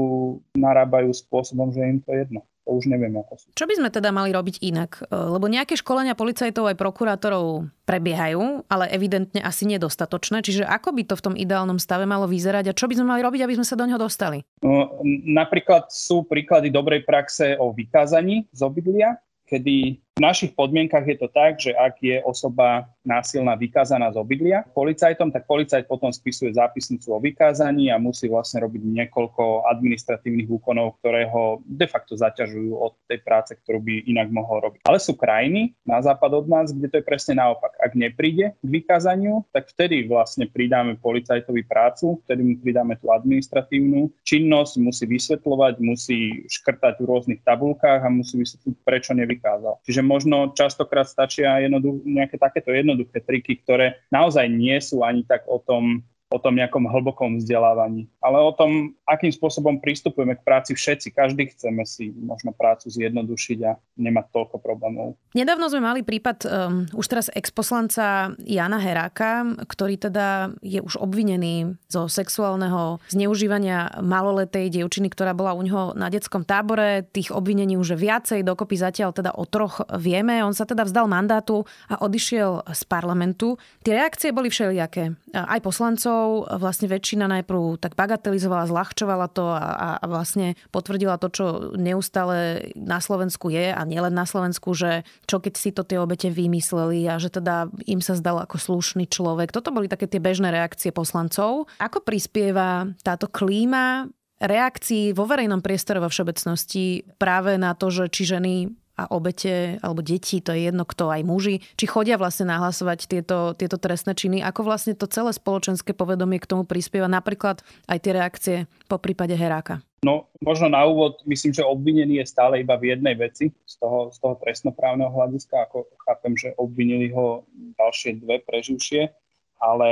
narábajú 0.57 1.13
spôsobom, 1.13 1.69
že 1.69 1.85
im 1.85 2.01
to 2.01 2.17
je 2.17 2.25
jedno. 2.25 2.41
To 2.71 2.79
už 2.79 2.87
neviem, 2.87 3.11
ako 3.19 3.35
sú. 3.35 3.45
Čo 3.51 3.67
by 3.67 3.83
sme 3.83 3.89
teda 3.91 4.15
mali 4.15 4.31
robiť 4.31 4.63
inak? 4.63 5.03
E, 5.03 5.11
lebo 5.11 5.51
nejaké 5.51 5.75
školenia 5.75 6.15
policajtov 6.15 6.71
aj 6.71 6.79
prokurátorov 6.79 7.67
prebiehajú, 7.83 8.63
ale 8.71 8.87
evidentne 8.95 9.43
asi 9.43 9.67
nedostatočné. 9.67 10.39
Čiže 10.39 10.63
ako 10.63 10.95
by 10.95 11.03
to 11.11 11.19
v 11.19 11.25
tom 11.27 11.35
ideálnom 11.35 11.83
stave 11.83 12.07
malo 12.07 12.31
vyzerať 12.31 12.71
a 12.71 12.77
čo 12.77 12.87
by 12.87 12.95
sme 12.95 13.11
mali 13.11 13.27
robiť, 13.27 13.43
aby 13.43 13.59
sme 13.59 13.67
sa 13.67 13.75
do 13.75 13.83
neho 13.83 13.99
dostali? 13.99 14.47
No, 14.63 15.03
napríklad 15.27 15.91
sú 15.91 16.23
príklady 16.23 16.71
dobrej 16.71 17.03
praxe 17.03 17.59
o 17.59 17.75
vykázaní 17.75 18.47
z 18.55 18.63
obydlia, 18.63 19.19
kedy 19.51 19.99
v 19.99 20.19
našich 20.23 20.55
podmienkach 20.55 21.03
je 21.03 21.19
to 21.19 21.27
tak, 21.27 21.59
že 21.59 21.75
ak 21.75 21.99
je 21.99 22.23
osoba 22.23 22.87
násilná 23.01 23.57
vykázaná 23.57 24.13
z 24.13 24.17
obydlia 24.21 24.65
policajtom, 24.73 25.33
tak 25.33 25.49
policajt 25.49 25.89
potom 25.89 26.13
spisuje 26.13 26.53
zápisnicu 26.53 27.13
o 27.13 27.19
vykázaní 27.19 27.89
a 27.89 28.01
musí 28.01 28.29
vlastne 28.29 28.61
robiť 28.61 28.81
niekoľko 28.81 29.65
administratívnych 29.69 30.49
úkonov, 30.49 31.01
ktoré 31.01 31.25
ho 31.29 31.59
de 31.65 31.87
facto 31.89 32.13
zaťažujú 32.13 32.77
od 32.77 32.93
tej 33.09 33.19
práce, 33.25 33.57
ktorú 33.57 33.81
by 33.81 34.05
inak 34.09 34.29
mohol 34.29 34.61
robiť. 34.61 34.85
Ale 34.85 35.01
sú 35.01 35.17
krajiny 35.17 35.73
na 35.85 36.01
západ 36.01 36.45
od 36.45 36.47
nás, 36.49 36.73
kde 36.73 36.87
to 36.89 36.95
je 37.01 37.05
presne 37.05 37.41
naopak. 37.41 37.73
Ak 37.81 37.97
nepríde 37.97 38.53
k 38.57 38.67
vykázaniu, 38.67 39.45
tak 39.49 39.69
vtedy 39.73 40.05
vlastne 40.05 40.45
pridáme 40.45 40.97
policajtovi 41.01 41.65
prácu, 41.65 42.21
vtedy 42.25 42.41
mu 42.41 42.53
pridáme 42.61 42.97
tú 43.01 43.09
administratívnu 43.09 44.13
činnosť, 44.25 44.73
musí 44.77 45.05
vysvetľovať, 45.09 45.73
musí 45.81 46.19
škrtať 46.47 47.01
v 47.01 47.07
rôznych 47.09 47.41
tabulkách 47.41 48.01
a 48.05 48.09
musí 48.09 48.37
vysvetliť, 48.37 48.75
prečo 48.85 49.11
nevykázal. 49.17 49.81
Čiže 49.85 50.01
možno 50.05 50.53
častokrát 50.53 51.09
stačia 51.09 51.57
jednoduch, 51.63 52.03
nejaké 52.05 52.37
takéto 52.37 52.71
jednoduché 52.91 53.23
triky, 53.23 53.63
ktoré 53.63 54.03
naozaj 54.11 54.45
nie 54.51 54.75
sú 54.83 55.07
ani 55.07 55.23
tak 55.23 55.47
o 55.47 55.57
tom 55.63 56.03
o 56.31 56.39
tom 56.39 56.55
nejakom 56.55 56.87
hlbokom 56.87 57.43
vzdelávaní, 57.43 58.07
ale 58.23 58.39
o 58.39 58.55
tom, 58.55 58.95
akým 59.03 59.29
spôsobom 59.29 59.83
pristupujeme 59.83 60.39
k 60.39 60.45
práci 60.47 60.71
všetci. 60.71 61.11
Každý 61.11 61.51
chceme 61.51 61.83
si 61.83 62.15
možno 62.15 62.55
prácu 62.55 62.87
zjednodušiť 62.87 63.59
a 63.67 63.75
nemať 63.99 64.25
toľko 64.31 64.63
problémov. 64.63 65.19
Nedávno 65.35 65.67
sme 65.67 65.83
mali 65.83 66.01
prípad 66.07 66.37
um, 66.47 66.49
už 66.95 67.05
teraz 67.11 67.27
exposlanca 67.35 68.31
Jana 68.47 68.79
Heráka, 68.79 69.59
ktorý 69.67 69.99
teda 69.99 70.55
je 70.63 70.79
už 70.79 71.03
obvinený 71.03 71.75
zo 71.91 72.07
sexuálneho 72.07 73.03
zneužívania 73.11 73.99
maloletej 73.99 74.71
dievčiny, 74.71 75.11
ktorá 75.11 75.35
bola 75.35 75.51
u 75.51 75.61
neho 75.61 75.91
na 75.99 76.07
detskom 76.07 76.47
tábore. 76.47 77.03
Tých 77.11 77.35
obvinení 77.35 77.75
už 77.75 77.99
viacej, 77.99 78.47
dokopy 78.47 78.79
zatiaľ 78.79 79.11
teda 79.11 79.35
o 79.35 79.43
troch 79.43 79.83
vieme. 79.99 80.39
On 80.47 80.55
sa 80.55 80.63
teda 80.63 80.87
vzdal 80.87 81.11
mandátu 81.11 81.67
a 81.91 81.99
odišiel 81.99 82.63
z 82.71 82.81
parlamentu. 82.87 83.59
Tie 83.83 83.91
reakcie 83.91 84.31
boli 84.31 84.47
všelijaké. 84.47 85.11
Aj 85.35 85.59
poslancov, 85.59 86.20
vlastne 86.47 86.87
väčšina 86.89 87.25
najprv 87.27 87.77
tak 87.77 87.93
bagatelizovala, 87.95 88.69
zľahčovala 88.69 89.27
to 89.31 89.45
a, 89.51 89.97
a 89.99 90.05
vlastne 90.09 90.57
potvrdila 90.73 91.21
to, 91.21 91.27
čo 91.31 91.45
neustále 91.77 92.71
na 92.77 92.99
Slovensku 92.99 93.51
je 93.53 93.71
a 93.71 93.81
nielen 93.85 94.13
na 94.13 94.25
Slovensku, 94.25 94.73
že 94.73 95.07
čo 95.29 95.39
keď 95.39 95.53
si 95.55 95.69
to 95.71 95.85
tie 95.85 96.01
obete 96.01 96.31
vymysleli 96.31 97.05
a 97.07 97.21
že 97.21 97.29
teda 97.33 97.69
im 97.85 98.01
sa 98.01 98.17
zdal 98.17 98.41
ako 98.43 98.57
slušný 98.57 99.07
človek. 99.07 99.53
Toto 99.53 99.73
boli 99.73 99.91
také 99.91 100.09
tie 100.09 100.23
bežné 100.23 100.49
reakcie 100.51 100.89
poslancov. 100.89 101.69
Ako 101.77 102.03
prispieva 102.03 102.89
táto 103.05 103.29
klíma 103.29 104.09
reakcií 104.41 105.13
vo 105.13 105.29
verejnom 105.29 105.61
priestore 105.61 106.01
vo 106.01 106.09
všeobecnosti 106.09 107.05
práve 107.21 107.61
na 107.61 107.77
to, 107.77 107.93
že 107.93 108.09
či 108.09 108.25
ženy 108.25 108.53
a 109.01 109.09
obete 109.09 109.81
alebo 109.81 110.05
deti, 110.05 110.37
to 110.45 110.53
je 110.53 110.69
jedno 110.69 110.85
kto, 110.85 111.09
aj 111.09 111.25
muži, 111.25 111.65
či 111.73 111.85
chodia 111.89 112.21
vlastne 112.21 112.45
nahlasovať 112.53 113.09
tieto, 113.09 113.57
tieto 113.57 113.81
trestné 113.81 114.13
činy, 114.13 114.45
ako 114.45 114.61
vlastne 114.61 114.93
to 114.93 115.09
celé 115.09 115.33
spoločenské 115.33 115.97
povedomie 115.97 116.37
k 116.37 116.49
tomu 116.49 116.63
prispieva, 116.69 117.09
napríklad 117.09 117.65
aj 117.89 117.97
tie 117.97 118.11
reakcie 118.13 118.55
po 118.85 119.01
prípade 119.01 119.33
Heráka. 119.33 119.81
No, 120.01 120.33
možno 120.41 120.65
na 120.65 120.81
úvod, 120.81 121.21
myslím, 121.29 121.53
že 121.53 121.61
obvinený 121.61 122.25
je 122.25 122.31
stále 122.33 122.65
iba 122.65 122.73
v 122.73 122.97
jednej 122.97 123.13
veci 123.13 123.53
z 123.69 123.75
toho, 123.77 124.09
z 124.09 124.17
toho 124.17 124.33
trestnoprávneho 124.41 125.13
hľadiska, 125.13 125.69
ako 125.69 125.85
chápem, 126.09 126.33
že 126.33 126.57
obvinili 126.57 127.13
ho 127.13 127.45
ďalšie 127.77 128.17
dve 128.17 128.41
preživšie, 128.41 129.13
ale 129.61 129.89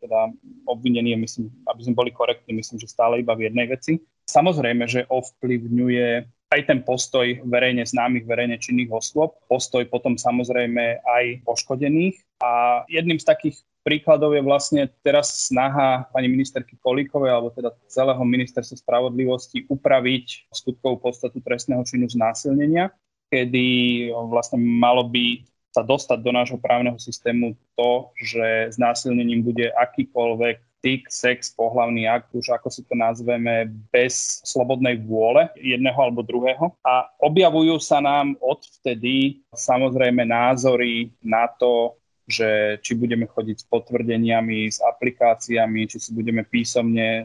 teda 0.00 0.30
obvinený 0.70 1.12
je, 1.12 1.18
myslím, 1.18 1.44
aby 1.66 1.80
sme 1.82 1.98
boli 1.98 2.10
korektní, 2.14 2.56
myslím, 2.56 2.78
že 2.78 2.88
stále 2.88 3.20
iba 3.20 3.34
v 3.34 3.50
jednej 3.50 3.66
veci. 3.68 3.98
Samozrejme, 4.30 4.86
že 4.86 5.10
ovplyvňuje 5.10 6.08
aj 6.50 6.66
ten 6.66 6.82
postoj 6.82 7.26
verejne 7.46 7.86
známych, 7.86 8.26
verejne 8.26 8.58
činných 8.58 8.90
osôb, 8.90 9.38
postoj 9.46 9.86
potom 9.86 10.18
samozrejme 10.18 10.98
aj 10.98 11.46
poškodených. 11.46 12.18
A 12.42 12.82
jedným 12.90 13.22
z 13.22 13.26
takých 13.30 13.56
príkladov 13.86 14.34
je 14.34 14.42
vlastne 14.42 14.90
teraz 15.06 15.46
snaha 15.46 16.10
pani 16.10 16.26
ministerky 16.26 16.74
Kolíkovej, 16.82 17.30
alebo 17.30 17.54
teda 17.54 17.70
celého 17.86 18.20
ministerstva 18.26 18.82
spravodlivosti 18.82 19.70
upraviť 19.70 20.50
skutkovú 20.50 20.98
podstatu 20.98 21.38
trestného 21.38 21.86
činu 21.86 22.10
znásilnenia, 22.10 22.90
kedy 23.30 24.10
vlastne 24.26 24.58
malo 24.58 25.06
by 25.06 25.46
sa 25.70 25.86
dostať 25.86 26.18
do 26.18 26.34
nášho 26.34 26.58
právneho 26.58 26.98
systému 26.98 27.54
to, 27.78 28.10
že 28.18 28.74
znásilnením 28.74 29.46
bude 29.46 29.70
akýkoľvek 29.70 30.58
styk, 30.80 31.12
sex, 31.12 31.52
pohlavný 31.52 32.08
akt, 32.08 32.32
už 32.32 32.56
ako 32.56 32.72
si 32.72 32.80
to 32.88 32.96
nazveme, 32.96 33.68
bez 33.92 34.40
slobodnej 34.48 34.96
vôle 35.04 35.52
jedného 35.60 35.94
alebo 36.00 36.24
druhého. 36.24 36.72
A 36.80 37.04
objavujú 37.20 37.76
sa 37.76 38.00
nám 38.00 38.32
odvtedy 38.40 39.44
samozrejme 39.52 40.24
názory 40.24 41.12
na 41.20 41.44
to, 41.52 42.00
že 42.24 42.80
či 42.80 42.96
budeme 42.96 43.28
chodiť 43.28 43.56
s 43.60 43.66
potvrdeniami, 43.68 44.72
s 44.72 44.80
aplikáciami, 44.80 45.84
či 45.84 45.98
si 46.00 46.10
budeme 46.16 46.46
písomne 46.48 47.08
e, 47.20 47.22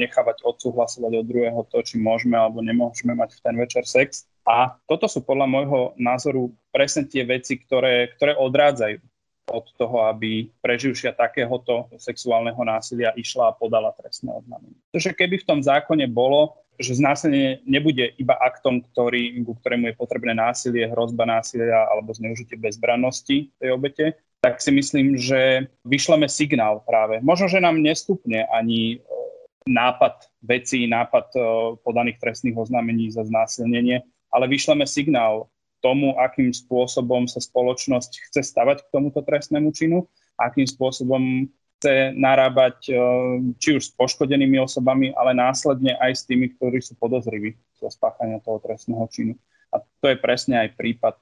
nechávať 0.00 0.46
odsúhlasovať 0.46 1.12
od 1.20 1.26
druhého 1.26 1.60
to, 1.68 1.84
či 1.84 2.00
môžeme 2.00 2.38
alebo 2.38 2.64
nemôžeme 2.64 3.12
mať 3.12 3.36
v 3.36 3.42
ten 3.44 3.56
večer 3.58 3.84
sex. 3.84 4.24
A 4.48 4.78
toto 4.88 5.10
sú 5.10 5.22
podľa 5.22 5.46
môjho 5.50 5.80
názoru 5.98 6.54
presne 6.72 7.04
tie 7.04 7.26
veci, 7.26 7.60
ktoré, 7.60 8.14
ktoré 8.16 8.38
odrádzajú 8.38 9.11
od 9.52 9.68
toho, 9.76 10.08
aby 10.08 10.48
preživšia 10.64 11.12
takéhoto 11.12 11.92
sexuálneho 12.00 12.58
násilia 12.64 13.12
išla 13.12 13.52
a 13.52 13.56
podala 13.56 13.92
trestné 13.92 14.32
oznámenie. 14.32 14.74
Pretože 14.88 15.12
keby 15.12 15.44
v 15.44 15.48
tom 15.48 15.60
zákone 15.60 16.08
bolo, 16.08 16.56
že 16.80 16.96
znásilnenie 16.96 17.60
nebude 17.68 18.16
iba 18.16 18.34
aktom, 18.40 18.80
ktorý, 18.80 19.44
ku 19.44 19.52
ktorému 19.60 19.92
je 19.92 20.00
potrebné 20.00 20.32
násilie, 20.32 20.88
hrozba 20.88 21.28
násilia 21.28 21.84
alebo 21.92 22.16
zneužitie 22.16 22.56
bezbrannosti 22.56 23.52
tej 23.60 23.70
obete, 23.76 24.16
tak 24.42 24.58
si 24.58 24.74
myslím, 24.74 25.14
že 25.14 25.70
vyšleme 25.86 26.26
signál 26.26 26.82
práve. 26.82 27.22
Možno, 27.22 27.46
že 27.46 27.62
nám 27.62 27.78
nestupne 27.78 28.42
ani 28.50 28.98
e, 28.98 29.16
nápad 29.70 30.26
vecí, 30.42 30.90
nápad 30.90 31.26
e, 31.36 31.40
podaných 31.86 32.18
trestných 32.18 32.58
oznámení 32.58 33.14
za 33.14 33.22
znásilnenie, 33.22 34.02
ale 34.34 34.50
vyšleme 34.50 34.82
signál 34.82 35.46
tomu, 35.82 36.14
akým 36.16 36.54
spôsobom 36.54 37.26
sa 37.26 37.42
spoločnosť 37.42 38.30
chce 38.30 38.40
stavať 38.46 38.86
k 38.86 38.92
tomuto 38.94 39.20
trestnému 39.20 39.74
činu, 39.74 40.06
akým 40.38 40.64
spôsobom 40.64 41.50
chce 41.82 42.14
narábať 42.14 42.78
e, 42.88 42.92
či 43.58 43.74
už 43.74 43.90
s 43.90 43.92
poškodenými 43.98 44.62
osobami, 44.62 45.10
ale 45.18 45.34
následne 45.34 45.98
aj 45.98 46.12
s 46.14 46.22
tými, 46.22 46.54
ktorí 46.54 46.78
sú 46.78 46.94
podozriví 46.94 47.58
zo 47.74 47.90
spáchania 47.90 48.38
toho 48.38 48.62
trestného 48.62 49.02
činu. 49.10 49.34
A 49.74 49.82
to 49.82 50.06
je 50.06 50.16
presne 50.22 50.62
aj 50.62 50.78
prípad 50.78 51.18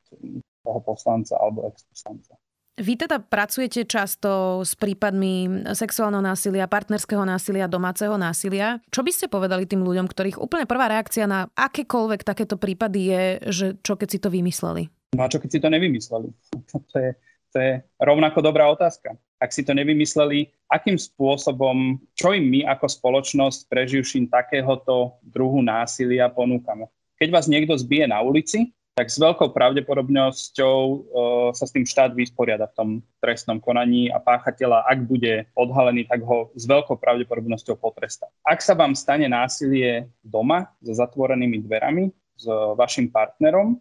toho 0.61 0.81
poslanca 0.85 1.41
alebo 1.41 1.65
ex-poslanca. 1.73 2.37
Vy 2.79 2.97
teda 2.97 3.21
pracujete 3.21 3.85
často 3.85 4.63
s 4.63 4.73
prípadmi 4.79 5.67
sexuálneho 5.75 6.23
násilia, 6.23 6.71
partnerského 6.71 7.27
násilia, 7.27 7.69
domáceho 7.69 8.15
násilia. 8.17 8.81
Čo 8.89 9.05
by 9.05 9.11
ste 9.13 9.27
povedali 9.29 9.67
tým 9.69 9.85
ľuďom, 9.85 10.07
ktorých 10.09 10.41
úplne 10.41 10.65
prvá 10.65 10.89
reakcia 10.89 11.29
na 11.29 11.51
akékoľvek 11.53 12.25
takéto 12.25 12.57
prípady 12.57 13.01
je, 13.11 13.23
že 13.51 13.67
čo 13.85 14.01
keď 14.01 14.09
si 14.09 14.19
to 14.23 14.33
vymysleli? 14.33 14.89
No 15.19 15.27
a 15.27 15.29
čo 15.29 15.43
keď 15.43 15.51
si 15.51 15.61
to 15.61 15.69
nevymysleli? 15.69 16.31
To 16.71 16.97
je, 16.97 17.11
to 17.51 17.57
je 17.59 17.73
rovnako 17.99 18.41
dobrá 18.41 18.71
otázka. 18.71 19.19
Ak 19.43 19.51
si 19.51 19.67
to 19.67 19.75
nevymysleli, 19.75 20.49
akým 20.71 20.97
spôsobom, 20.97 21.99
čo 22.15 22.33
im 22.33 22.49
my 22.49 22.61
ako 22.71 22.87
spoločnosť 22.87 23.67
preživším 23.67 24.31
takéhoto 24.31 25.19
druhu 25.27 25.61
násilia 25.61 26.31
ponúkame? 26.31 26.89
Keď 27.21 27.29
vás 27.29 27.45
niekto 27.51 27.77
zbije 27.77 28.09
na 28.09 28.25
ulici, 28.25 28.73
tak 28.95 29.09
s 29.09 29.17
veľkou 29.17 29.55
pravdepodobnosťou 29.55 30.77
uh, 30.83 31.49
sa 31.57 31.65
s 31.65 31.73
tým 31.73 31.87
štát 31.87 32.13
vysporiada 32.13 32.69
v 32.69 32.77
tom 32.77 32.89
trestnom 33.23 33.63
konaní 33.63 34.13
a 34.13 34.21
páchateľa, 34.21 34.85
ak 34.85 34.99
bude 35.09 35.47
odhalený, 35.57 36.05
tak 36.05 36.21
ho 36.27 36.53
s 36.53 36.69
veľkou 36.69 36.99
pravdepodobnosťou 36.99 37.79
potrestá. 37.79 38.29
Ak 38.45 38.61
sa 38.61 38.77
vám 38.77 38.93
stane 38.99 39.31
násilie 39.31 40.11
doma 40.21 40.69
so 40.85 40.93
zatvorenými 40.93 41.63
dverami 41.65 42.13
s 42.37 42.45
vašim 42.77 43.09
partnerom, 43.09 43.79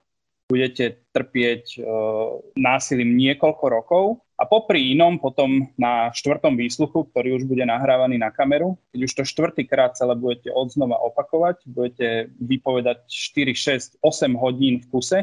budete 0.47 1.03
trpieť 1.11 1.81
uh, 1.81 2.39
násilím 2.55 3.17
niekoľko 3.17 3.65
rokov 3.69 4.05
a 4.39 4.47
popri 4.47 4.95
inom 4.95 5.19
potom 5.19 5.67
na 5.75 6.07
štvrtom 6.15 6.55
výsluchu, 6.55 7.11
ktorý 7.11 7.35
už 7.35 7.43
bude 7.43 7.67
nahrávaný 7.67 8.15
na 8.15 8.31
kameru, 8.31 8.79
keď 8.95 8.99
už 9.03 9.11
to 9.11 9.23
štvrtýkrát 9.27 9.99
celé 9.99 10.15
budete 10.15 10.47
odznova 10.55 10.95
opakovať, 11.11 11.67
budete 11.67 12.31
vypovedať 12.39 13.03
4, 13.03 13.99
6, 13.99 13.99
8 13.99 14.39
hodín 14.39 14.79
v 14.79 14.87
kuse, 14.87 15.19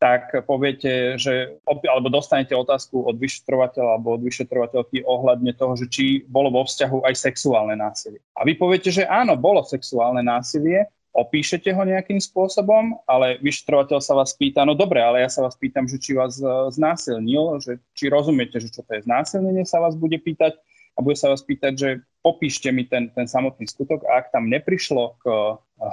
tak 0.00 0.32
poviete, 0.48 1.20
že, 1.20 1.60
alebo 1.66 2.08
dostanete 2.08 2.56
otázku 2.56 3.04
od 3.04 3.20
vyšetrovateľa 3.20 4.00
alebo 4.00 4.16
od 4.16 4.22
vyšetrovateľky 4.24 5.04
ohľadne 5.04 5.52
toho, 5.52 5.76
že 5.76 5.86
či 5.92 6.04
bolo 6.24 6.48
vo 6.48 6.64
vzťahu 6.64 7.04
aj 7.04 7.14
sexuálne 7.20 7.76
násilie. 7.76 8.22
A 8.32 8.48
vy 8.48 8.56
poviete, 8.56 8.88
že 8.88 9.04
áno, 9.04 9.36
bolo 9.36 9.60
sexuálne 9.60 10.24
násilie, 10.24 10.88
opíšete 11.10 11.74
ho 11.74 11.82
nejakým 11.82 12.22
spôsobom, 12.22 13.02
ale 13.04 13.42
vyšetrovateľ 13.42 13.98
sa 13.98 14.14
vás 14.14 14.30
pýta, 14.34 14.62
no 14.62 14.78
dobre, 14.78 15.02
ale 15.02 15.26
ja 15.26 15.30
sa 15.30 15.42
vás 15.42 15.58
pýtam, 15.58 15.90
že 15.90 15.98
či 15.98 16.14
vás 16.14 16.38
e, 16.38 16.46
znásilnil, 16.70 17.58
že 17.58 17.82
či 17.98 18.06
rozumiete, 18.06 18.62
že 18.62 18.70
čo 18.70 18.86
to 18.86 18.94
je 18.94 19.06
znásilnenie, 19.06 19.66
sa 19.66 19.82
vás 19.82 19.98
bude 19.98 20.16
pýtať 20.22 20.54
a 20.94 21.02
bude 21.02 21.18
sa 21.18 21.30
vás 21.30 21.42
pýtať, 21.42 21.72
že 21.74 21.90
popíšte 22.22 22.70
mi 22.70 22.86
ten, 22.86 23.10
ten 23.10 23.26
samotný 23.26 23.66
skutok 23.66 24.06
a 24.06 24.22
ak 24.22 24.30
tam 24.30 24.46
neprišlo 24.46 25.16
k 25.18 25.24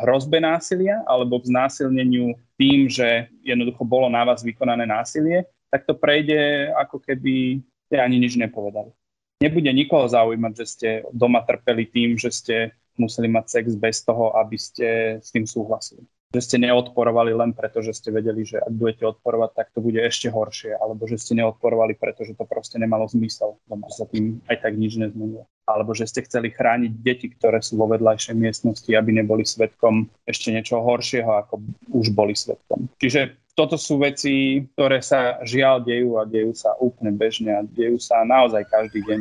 hrozbe 0.06 0.38
násilia 0.38 1.02
alebo 1.08 1.40
k 1.40 1.50
znásilneniu 1.50 2.36
tým, 2.60 2.92
že 2.92 3.32
jednoducho 3.42 3.88
bolo 3.88 4.12
na 4.12 4.28
vás 4.28 4.44
vykonané 4.44 4.84
násilie, 4.84 5.48
tak 5.72 5.88
to 5.88 5.96
prejde 5.96 6.72
ako 6.76 7.00
keby 7.00 7.64
ste 7.88 7.96
ani 7.98 8.20
nič 8.20 8.36
nepovedali. 8.36 8.92
Nebude 9.38 9.70
nikoho 9.70 10.10
zaujímať, 10.10 10.54
že 10.58 10.66
ste 10.66 10.90
doma 11.14 11.46
trpeli 11.46 11.86
tým, 11.88 12.18
že 12.18 12.34
ste 12.34 12.56
museli 13.00 13.32
mať 13.32 13.46
sex 13.62 13.66
bez 13.78 14.04
toho, 14.04 14.36
aby 14.38 14.58
ste 14.60 15.18
s 15.22 15.30
tým 15.32 15.46
súhlasili. 15.48 16.04
Že 16.36 16.44
ste 16.44 16.58
neodporovali 16.60 17.32
len 17.32 17.56
preto, 17.56 17.80
že 17.80 17.96
ste 17.96 18.12
vedeli, 18.12 18.44
že 18.44 18.60
ak 18.60 18.74
budete 18.76 19.08
odporovať, 19.08 19.50
tak 19.56 19.68
to 19.72 19.80
bude 19.80 19.96
ešte 19.96 20.28
horšie, 20.28 20.76
alebo 20.76 21.08
že 21.08 21.16
ste 21.16 21.40
neodporovali, 21.40 21.96
pretože 21.96 22.36
to 22.36 22.44
proste 22.44 22.76
nemalo 22.76 23.08
zmysel, 23.08 23.56
lebo 23.72 23.88
sa 23.88 24.04
tým 24.12 24.44
aj 24.52 24.60
tak 24.60 24.76
nič 24.76 25.00
nezmenilo. 25.00 25.48
Alebo 25.64 25.96
že 25.96 26.04
ste 26.04 26.28
chceli 26.28 26.52
chrániť 26.52 26.92
deti, 27.00 27.32
ktoré 27.32 27.64
sú 27.64 27.80
vo 27.80 27.88
vedľajšej 27.88 28.36
miestnosti, 28.36 28.92
aby 28.92 29.24
neboli 29.24 29.48
svetkom 29.48 30.12
ešte 30.28 30.52
niečo 30.52 30.84
horšieho, 30.84 31.32
ako 31.48 31.64
už 31.96 32.12
boli 32.12 32.36
svetkom. 32.36 32.92
Čiže 33.00 33.40
toto 33.58 33.74
sú 33.74 33.98
veci, 33.98 34.62
ktoré 34.76 35.02
sa 35.02 35.42
žiaľ 35.42 35.82
dejú 35.82 36.22
a 36.22 36.30
dejú 36.30 36.54
sa 36.54 36.78
úplne 36.78 37.10
bežne 37.10 37.56
a 37.58 37.66
dejú 37.66 37.98
sa 37.98 38.22
naozaj 38.22 38.68
každý 38.70 39.02
deň. 39.02 39.20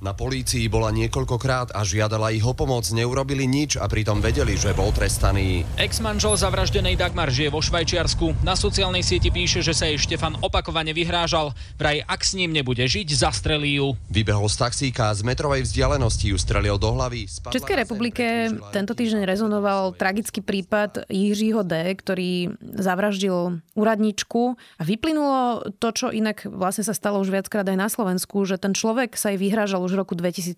Na 0.00 0.16
polícii 0.16 0.64
bola 0.72 0.88
niekoľkokrát 0.96 1.76
a 1.76 1.84
žiadala 1.84 2.32
ich 2.32 2.40
o 2.40 2.56
pomoc, 2.56 2.88
neurobili 2.88 3.44
nič 3.44 3.76
a 3.76 3.84
pritom 3.84 4.24
vedeli, 4.24 4.56
že 4.56 4.72
bol 4.72 4.88
trestaný. 4.96 5.68
Ex-manžel 5.76 6.40
zavraždenej 6.40 6.96
Dagmar 6.96 7.28
žije 7.28 7.52
vo 7.52 7.60
Švajčiarsku. 7.60 8.40
Na 8.40 8.56
sociálnej 8.56 9.04
sieti 9.04 9.28
píše, 9.28 9.60
že 9.60 9.76
sa 9.76 9.84
jej 9.92 10.00
Štefan 10.00 10.40
opakovane 10.40 10.96
vyhrážal. 10.96 11.52
Vraj, 11.76 12.00
ak 12.00 12.24
s 12.24 12.32
ním 12.32 12.56
nebude 12.56 12.80
žiť, 12.80 13.12
zastrelí 13.12 13.76
ju. 13.76 13.92
Vybehol 14.08 14.48
z 14.48 14.56
taxíka 14.56 15.12
a 15.12 15.16
z 15.16 15.20
metrovej 15.20 15.68
vzdialenosti 15.68 16.32
ju 16.32 16.40
strelil 16.40 16.80
do 16.80 16.96
hlavy. 16.96 17.28
V 17.28 17.52
Českej 17.52 17.84
republike 17.84 18.56
tento 18.72 18.96
týždeň 18.96 19.28
rezonoval 19.28 19.92
tragický 20.00 20.40
prípad 20.40 21.12
Jiřího 21.12 21.60
D., 21.60 21.76
ktorý 21.92 22.56
zavraždil 22.64 23.60
úradničku 23.76 24.56
a 24.56 24.82
vyplynulo 24.82 25.68
to, 25.76 25.92
čo 25.92 26.06
inak 26.08 26.48
vlastne 26.48 26.88
sa 26.88 26.96
stalo 26.96 27.20
už 27.20 27.28
viackrát 27.28 27.68
aj 27.68 27.76
na 27.76 27.92
Slovensku, 27.92 28.48
že 28.48 28.56
ten 28.56 28.72
človek 28.72 29.12
sa 29.20 29.28
jej 29.28 29.36
vyhrážal 29.36 29.89
už 29.90 29.98
v 29.98 30.00
roku 30.06 30.14
2016. 30.14 30.54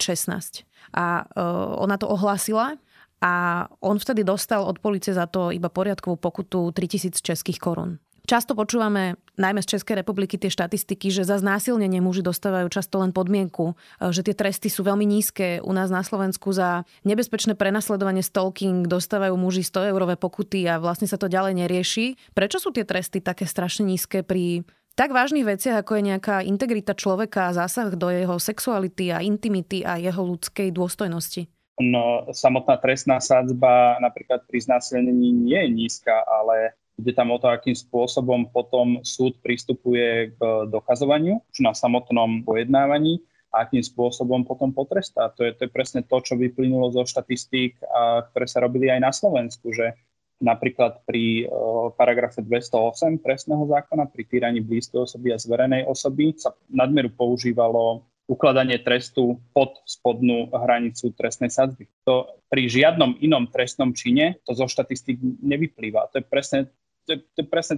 A 0.92 1.24
uh, 1.24 1.80
ona 1.80 1.96
to 1.96 2.04
ohlásila 2.04 2.76
a 3.24 3.64
on 3.80 3.96
vtedy 3.96 4.28
dostal 4.28 4.68
od 4.68 4.76
policie 4.82 5.16
za 5.16 5.24
to 5.24 5.48
iba 5.48 5.72
poriadkovú 5.72 6.20
pokutu 6.20 6.68
3000 6.76 7.16
českých 7.24 7.56
korún. 7.56 7.96
Často 8.22 8.54
počúvame, 8.54 9.18
najmä 9.34 9.66
z 9.66 9.76
Českej 9.76 9.98
republiky, 9.98 10.38
tie 10.38 10.46
štatistiky, 10.46 11.10
že 11.10 11.26
za 11.26 11.42
znásilnenie 11.42 11.98
muži 11.98 12.22
dostávajú 12.22 12.70
často 12.70 13.02
len 13.02 13.10
podmienku, 13.10 13.74
e, 13.74 14.14
že 14.14 14.22
tie 14.22 14.30
tresty 14.30 14.70
sú 14.70 14.86
veľmi 14.86 15.02
nízke. 15.02 15.58
U 15.58 15.74
nás 15.74 15.90
na 15.90 16.06
Slovensku 16.06 16.54
za 16.54 16.86
nebezpečné 17.02 17.58
prenasledovanie 17.58 18.22
stalking 18.22 18.86
dostávajú 18.86 19.34
muži 19.34 19.66
100 19.66 19.90
eurové 19.90 20.14
pokuty 20.14 20.70
a 20.70 20.78
vlastne 20.78 21.10
sa 21.10 21.18
to 21.18 21.26
ďalej 21.26 21.66
nerieši. 21.66 22.14
Prečo 22.30 22.62
sú 22.62 22.70
tie 22.70 22.86
tresty 22.86 23.18
také 23.18 23.42
strašne 23.42 23.90
nízke 23.90 24.22
pri 24.22 24.62
tak 24.94 25.10
vážnych 25.10 25.46
veciach, 25.46 25.82
ako 25.82 25.98
je 25.98 26.08
nejaká 26.14 26.36
integrita 26.44 26.92
človeka 26.92 27.48
a 27.48 27.56
zásah 27.56 27.92
do 27.96 28.12
jeho 28.12 28.36
sexuality 28.36 29.12
a 29.12 29.24
intimity 29.24 29.82
a 29.82 29.96
jeho 29.98 30.22
ľudskej 30.24 30.72
dôstojnosti? 30.72 31.48
No, 31.80 32.28
samotná 32.30 32.76
trestná 32.78 33.16
sadzba 33.18 33.96
napríklad 33.98 34.44
pri 34.44 34.60
znásilnení 34.60 35.32
nie 35.32 35.56
je 35.56 35.70
nízka, 35.72 36.14
ale 36.28 36.76
ide 37.00 37.16
tam 37.16 37.32
o 37.32 37.40
to, 37.40 37.48
akým 37.48 37.72
spôsobom 37.72 38.52
potom 38.52 39.00
súd 39.00 39.40
pristupuje 39.40 40.36
k 40.36 40.40
dokazovaniu 40.68 41.40
už 41.48 41.58
na 41.64 41.72
samotnom 41.72 42.44
pojednávaní 42.44 43.24
a 43.52 43.64
akým 43.64 43.80
spôsobom 43.80 44.44
potom 44.44 44.72
potrestá. 44.72 45.32
To 45.36 45.44
je, 45.48 45.56
to 45.56 45.68
je 45.68 45.70
presne 45.72 46.00
to, 46.04 46.16
čo 46.20 46.36
vyplynulo 46.36 46.92
zo 46.92 47.08
štatistík, 47.08 47.80
a, 47.84 48.24
ktoré 48.28 48.46
sa 48.48 48.64
robili 48.64 48.92
aj 48.92 49.00
na 49.00 49.12
Slovensku, 49.12 49.72
že 49.72 49.96
napríklad 50.42 51.06
pri 51.06 51.46
uh, 51.46 51.94
paragrafe 51.94 52.42
208 52.42 53.22
trestného 53.22 53.62
zákona, 53.70 54.10
pri 54.10 54.22
týraní 54.26 54.60
blízkej 54.60 55.06
osoby 55.06 55.30
a 55.30 55.38
zverenej 55.38 55.86
osoby 55.86 56.34
sa 56.34 56.50
nadmeru 56.66 57.14
používalo 57.14 58.02
ukladanie 58.26 58.78
trestu 58.82 59.38
pod 59.54 59.78
spodnú 59.86 60.50
hranicu 60.50 61.14
trestnej 61.14 61.50
sadzby. 61.50 61.86
To 62.06 62.26
pri 62.50 62.66
žiadnom 62.70 63.18
inom 63.22 63.50
trestnom 63.50 63.94
čine 63.94 64.42
to 64.42 64.54
zo 64.54 64.66
štatistík 64.66 65.18
nevyplýva. 65.42 66.10
To 66.14 66.22
je 66.22 66.24
presne, 66.26 66.58
to 67.06 67.16
je, 67.16 67.18
to 67.22 67.38
je 67.42 67.46
presne 67.46 67.74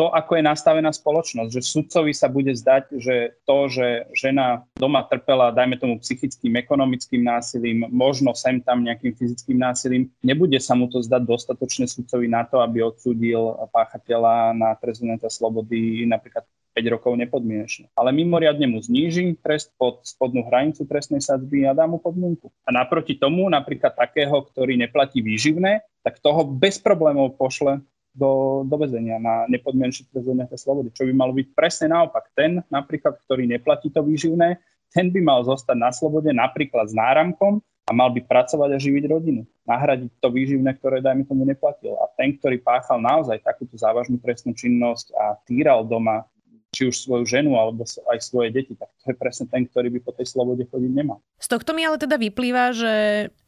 to, 0.00 0.08
ako 0.08 0.40
je 0.40 0.48
nastavená 0.48 0.88
spoločnosť, 0.96 1.50
že 1.52 1.60
sudcovi 1.60 2.16
sa 2.16 2.32
bude 2.32 2.56
zdať, 2.56 2.96
že 2.96 3.36
to, 3.44 3.68
že 3.68 4.08
žena 4.16 4.64
doma 4.72 5.04
trpela, 5.04 5.52
dajme 5.52 5.76
tomu 5.76 6.00
psychickým, 6.00 6.56
ekonomickým 6.56 7.20
násilím, 7.20 7.84
možno 7.92 8.32
sem 8.32 8.64
tam 8.64 8.80
nejakým 8.80 9.12
fyzickým 9.12 9.60
násilím, 9.60 10.08
nebude 10.24 10.56
sa 10.56 10.72
mu 10.72 10.88
to 10.88 11.04
zdať 11.04 11.20
dostatočne 11.28 11.84
sudcovi 11.84 12.32
na 12.32 12.48
to, 12.48 12.64
aby 12.64 12.80
odsúdil 12.80 13.60
páchateľa 13.76 14.56
na 14.56 14.72
prezidenta 14.80 15.28
slobody 15.28 16.08
napríklad 16.08 16.48
5 16.72 16.94
rokov 16.96 17.12
nepodmienečne. 17.20 17.92
Ale 17.92 18.16
mimoriadne 18.16 18.64
mu 18.72 18.80
zníži 18.80 19.36
trest 19.44 19.68
pod 19.76 20.00
spodnú 20.08 20.48
hranicu 20.48 20.88
trestnej 20.88 21.20
sadzby 21.20 21.68
a 21.68 21.76
dá 21.76 21.84
mu 21.84 22.00
podmienku. 22.00 22.48
A 22.64 22.72
naproti 22.72 23.20
tomu 23.20 23.52
napríklad 23.52 23.92
takého, 23.92 24.48
ktorý 24.48 24.80
neplatí 24.80 25.20
výživné, 25.20 25.84
tak 26.00 26.24
toho 26.24 26.48
bez 26.48 26.80
problémov 26.80 27.36
pošle 27.36 27.84
do, 28.14 28.62
do 28.66 28.76
väzenia 28.76 29.22
na 29.22 29.46
nepodmienečné 29.46 30.10
trestné 30.10 30.58
slobody, 30.58 30.90
čo 30.90 31.06
by 31.06 31.12
malo 31.14 31.32
byť 31.34 31.46
presne 31.54 31.94
naopak. 31.94 32.34
Ten 32.34 32.62
napríklad, 32.66 33.22
ktorý 33.22 33.46
neplatí 33.46 33.90
to 33.90 34.02
výživné, 34.02 34.58
ten 34.90 35.14
by 35.14 35.20
mal 35.22 35.40
zostať 35.46 35.76
na 35.78 35.90
slobode 35.94 36.34
napríklad 36.34 36.90
s 36.90 36.94
náramkom 36.94 37.62
a 37.86 37.90
mal 37.94 38.10
by 38.10 38.22
pracovať 38.26 38.70
a 38.74 38.82
živiť 38.82 39.04
rodinu. 39.06 39.46
Nahradiť 39.66 40.18
to 40.18 40.28
výživné, 40.30 40.74
ktoré 40.78 40.98
dajme 40.98 41.26
tomu 41.26 41.46
neplatil. 41.46 41.94
A 42.02 42.10
ten, 42.18 42.34
ktorý 42.34 42.58
páchal 42.58 42.98
naozaj 42.98 43.38
takúto 43.42 43.78
závažnú 43.78 44.18
trestnú 44.18 44.54
činnosť 44.54 45.14
a 45.14 45.38
týral 45.46 45.86
doma 45.86 46.26
či 46.70 46.86
už 46.86 47.02
svoju 47.02 47.26
ženu 47.26 47.58
alebo 47.58 47.82
aj 47.82 48.18
svoje 48.22 48.54
deti, 48.54 48.78
tak 48.78 48.94
to 49.02 49.10
je 49.10 49.16
presne 49.18 49.50
ten, 49.50 49.66
ktorý 49.66 49.90
by 49.98 50.06
po 50.06 50.14
tej 50.14 50.30
slobode 50.30 50.62
chodiť 50.70 50.90
nemal. 50.94 51.18
Z 51.42 51.50
tohto 51.50 51.74
mi 51.74 51.82
ale 51.82 51.98
teda 51.98 52.14
vyplýva, 52.14 52.70
že 52.70 52.94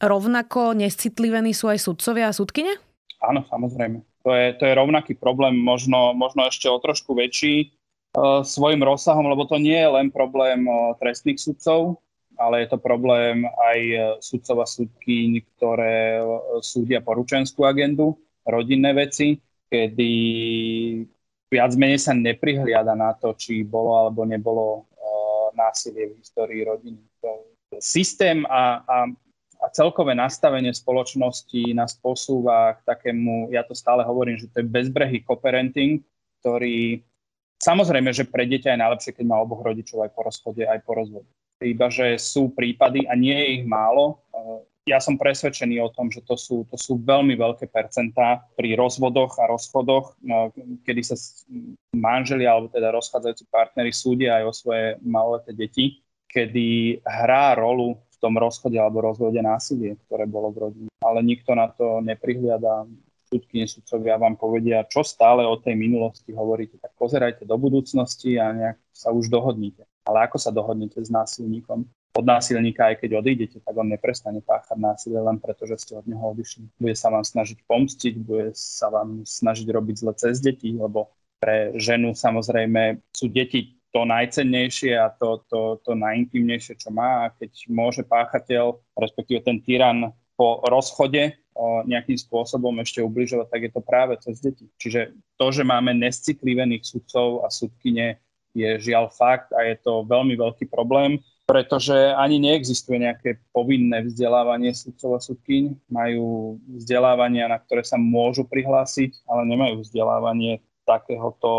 rovnako 0.03 0.75
nescitlivení 0.75 1.55
sú 1.55 1.71
aj 1.71 1.87
sudcovia 1.87 2.31
a 2.31 2.35
sudkyne? 2.35 2.75
Áno, 3.23 3.47
samozrejme 3.47 4.03
to 4.23 4.31
je, 4.33 4.47
to 4.57 4.65
je 4.67 4.79
rovnaký 4.79 5.13
problém, 5.19 5.59
možno, 5.59 6.15
možno 6.15 6.47
ešte 6.47 6.71
o 6.71 6.79
trošku 6.79 7.13
väčší 7.15 7.71
uh, 8.15 8.47
svojim 8.47 8.81
rozsahom, 8.81 9.27
lebo 9.27 9.45
to 9.45 9.59
nie 9.59 9.77
je 9.77 9.91
len 9.91 10.09
problém 10.09 10.65
uh, 10.67 10.95
trestných 10.97 11.43
sudcov, 11.43 12.01
ale 12.41 12.65
je 12.65 12.75
to 12.75 12.79
problém 12.81 13.45
aj 13.45 13.79
e, 13.79 13.97
sudcov 14.25 14.65
a 14.65 14.67
sudkyň, 14.67 15.31
ktoré 15.53 16.25
súdia 16.65 17.05
poručenskú 17.05 17.63
agendu, 17.69 18.19
rodinné 18.43 18.97
veci, 18.97 19.37
kedy 19.69 20.11
viac 21.53 21.77
menej 21.77 22.01
sa 22.01 22.17
neprihliada 22.17 22.97
na 22.97 23.13
to, 23.15 23.37
či 23.37 23.63
bolo 23.63 23.95
alebo 23.95 24.25
nebolo 24.25 24.89
násilie 25.55 26.13
v 26.13 26.19
histórii 26.21 26.65
rodiny. 26.65 27.01
Systém 27.81 28.45
a, 28.49 28.85
a 28.85 28.97
a 29.63 29.71
celkové 29.71 30.19
nastavenie 30.19 30.75
spoločnosti 30.75 31.71
nás 31.71 31.95
posúva 31.95 32.75
k 32.77 32.81
takému, 32.83 33.55
ja 33.55 33.63
to 33.63 33.79
stále 33.79 34.03
hovorím, 34.03 34.35
že 34.35 34.51
to 34.51 34.59
je 34.59 34.67
bezbrehý 34.67 35.23
co-parenting, 35.23 36.03
ktorý 36.43 36.99
samozrejme, 37.63 38.11
že 38.11 38.27
pre 38.27 38.51
dieťa 38.51 38.75
je 38.75 38.83
najlepšie, 38.83 39.13
keď 39.15 39.25
má 39.31 39.39
oboch 39.39 39.63
rodičov 39.63 40.03
aj 40.03 40.11
po 40.11 40.27
rozchode, 40.27 40.67
aj 40.67 40.83
po 40.83 40.99
rozvode. 40.99 41.31
Iba, 41.63 41.87
že 41.95 42.19
sú 42.19 42.51
prípady 42.51 43.07
a 43.07 43.15
nie 43.15 43.39
je 43.39 43.49
ich 43.63 43.65
málo. 43.65 44.19
Ja 44.83 44.99
som 44.99 45.15
presvedčený 45.15 45.79
o 45.79 45.95
tom, 45.95 46.11
že 46.11 46.27
to 46.27 46.35
sú, 46.35 46.67
to 46.67 46.75
sú 46.75 46.99
veľmi 46.99 47.39
veľké 47.39 47.71
percentá 47.71 48.43
pri 48.59 48.75
rozvodoch 48.75 49.39
a 49.39 49.47
rozchodoch, 49.47 50.19
no, 50.27 50.51
kedy 50.83 51.07
sa 51.07 51.15
manželia 51.95 52.51
alebo 52.51 52.67
teda 52.67 52.91
rozchádzajúci 52.91 53.47
partnery 53.47 53.95
súdia 53.95 54.43
aj 54.43 54.45
o 54.51 54.53
svoje 54.59 54.87
maloleté 55.07 55.55
deti, 55.55 56.03
kedy 56.27 56.99
hrá 57.07 57.55
rolu 57.55 58.03
tom 58.23 58.39
rozchode 58.39 58.79
alebo 58.79 59.03
rozvode 59.03 59.43
násilie, 59.43 59.99
ktoré 60.07 60.31
bolo 60.31 60.55
v 60.55 60.71
rodine. 60.71 60.91
Ale 61.03 61.27
nikto 61.27 61.59
na 61.59 61.67
to 61.67 61.99
neprihliada. 61.99 62.87
Súdky, 63.27 63.65
sudcovia 63.65 64.21
vám 64.21 64.37
povedia, 64.37 64.85
čo 64.87 65.01
stále 65.01 65.43
o 65.49 65.57
tej 65.57 65.73
minulosti 65.73 66.37
hovoríte, 66.37 66.77
tak 66.77 66.93
pozerajte 67.01 67.49
do 67.49 67.57
budúcnosti 67.57 68.37
a 68.37 68.53
nejak 68.53 68.79
sa 68.93 69.09
už 69.09 69.33
dohodnite. 69.33 69.89
Ale 70.05 70.29
ako 70.29 70.37
sa 70.37 70.53
dohodnete 70.53 71.01
s 71.01 71.09
násilníkom? 71.09 71.89
Od 72.13 72.27
násilníka, 72.29 72.93
aj 72.93 73.01
keď 73.01 73.25
odídete, 73.25 73.57
tak 73.65 73.73
on 73.73 73.89
neprestane 73.89 74.45
páchať 74.45 74.77
násilie 74.77 75.17
len 75.17 75.41
preto, 75.41 75.65
že 75.65 75.81
ste 75.81 75.97
od 75.97 76.05
neho 76.05 76.21
odišli. 76.37 76.69
Bude 76.77 76.93
sa 76.93 77.09
vám 77.09 77.25
snažiť 77.25 77.65
pomstiť, 77.65 78.15
bude 78.21 78.53
sa 78.53 78.93
vám 78.93 79.25
snažiť 79.25 79.65
robiť 79.65 79.95
zle 79.97 80.13
cez 80.13 80.37
deti, 80.45 80.77
lebo 80.77 81.09
pre 81.41 81.73
ženu 81.81 82.13
samozrejme 82.13 83.01
sú 83.17 83.33
deti 83.33 83.81
to 83.93 84.09
najcennejšie 84.09 84.97
a 84.97 85.13
to, 85.13 85.45
to, 85.53 85.79
to 85.85 85.93
najintimnejšie, 85.93 86.81
čo 86.81 86.89
má. 86.89 87.29
A 87.29 87.33
keď 87.33 87.53
môže 87.69 88.03
páchateľ, 88.03 88.81
respektíve 88.97 89.45
ten 89.45 89.61
tyran 89.61 90.17
po 90.33 90.65
rozchode 90.65 91.37
nejakým 91.85 92.17
spôsobom 92.17 92.73
ešte 92.81 93.05
ubližovať, 93.05 93.47
tak 93.53 93.61
je 93.69 93.73
to 93.77 93.83
práve 93.85 94.17
cez 94.25 94.41
deti. 94.41 94.65
Čiže 94.81 95.13
to, 95.37 95.47
že 95.53 95.63
máme 95.69 95.93
nescitlivených 95.93 96.89
sudcov 96.89 97.45
a 97.45 97.53
sudkyne, 97.53 98.17
je 98.53 98.69
žiaľ 98.81 99.09
fakt 99.13 99.49
a 99.57 99.65
je 99.65 99.77
to 99.81 100.05
veľmi 100.05 100.37
veľký 100.37 100.69
problém, 100.69 101.21
pretože 101.49 101.97
ani 102.17 102.37
neexistuje 102.37 103.01
nejaké 103.01 103.41
povinné 103.53 104.05
vzdelávanie 104.05 104.77
sudcov 104.77 105.17
a 105.17 105.25
sudkyň. 105.25 105.89
Majú 105.89 106.57
vzdelávania, 106.81 107.49
na 107.49 107.57
ktoré 107.57 107.81
sa 107.85 107.97
môžu 107.97 108.45
prihlásiť, 108.45 109.25
ale 109.25 109.49
nemajú 109.49 109.81
vzdelávanie 109.81 110.61
takéhoto 110.83 111.51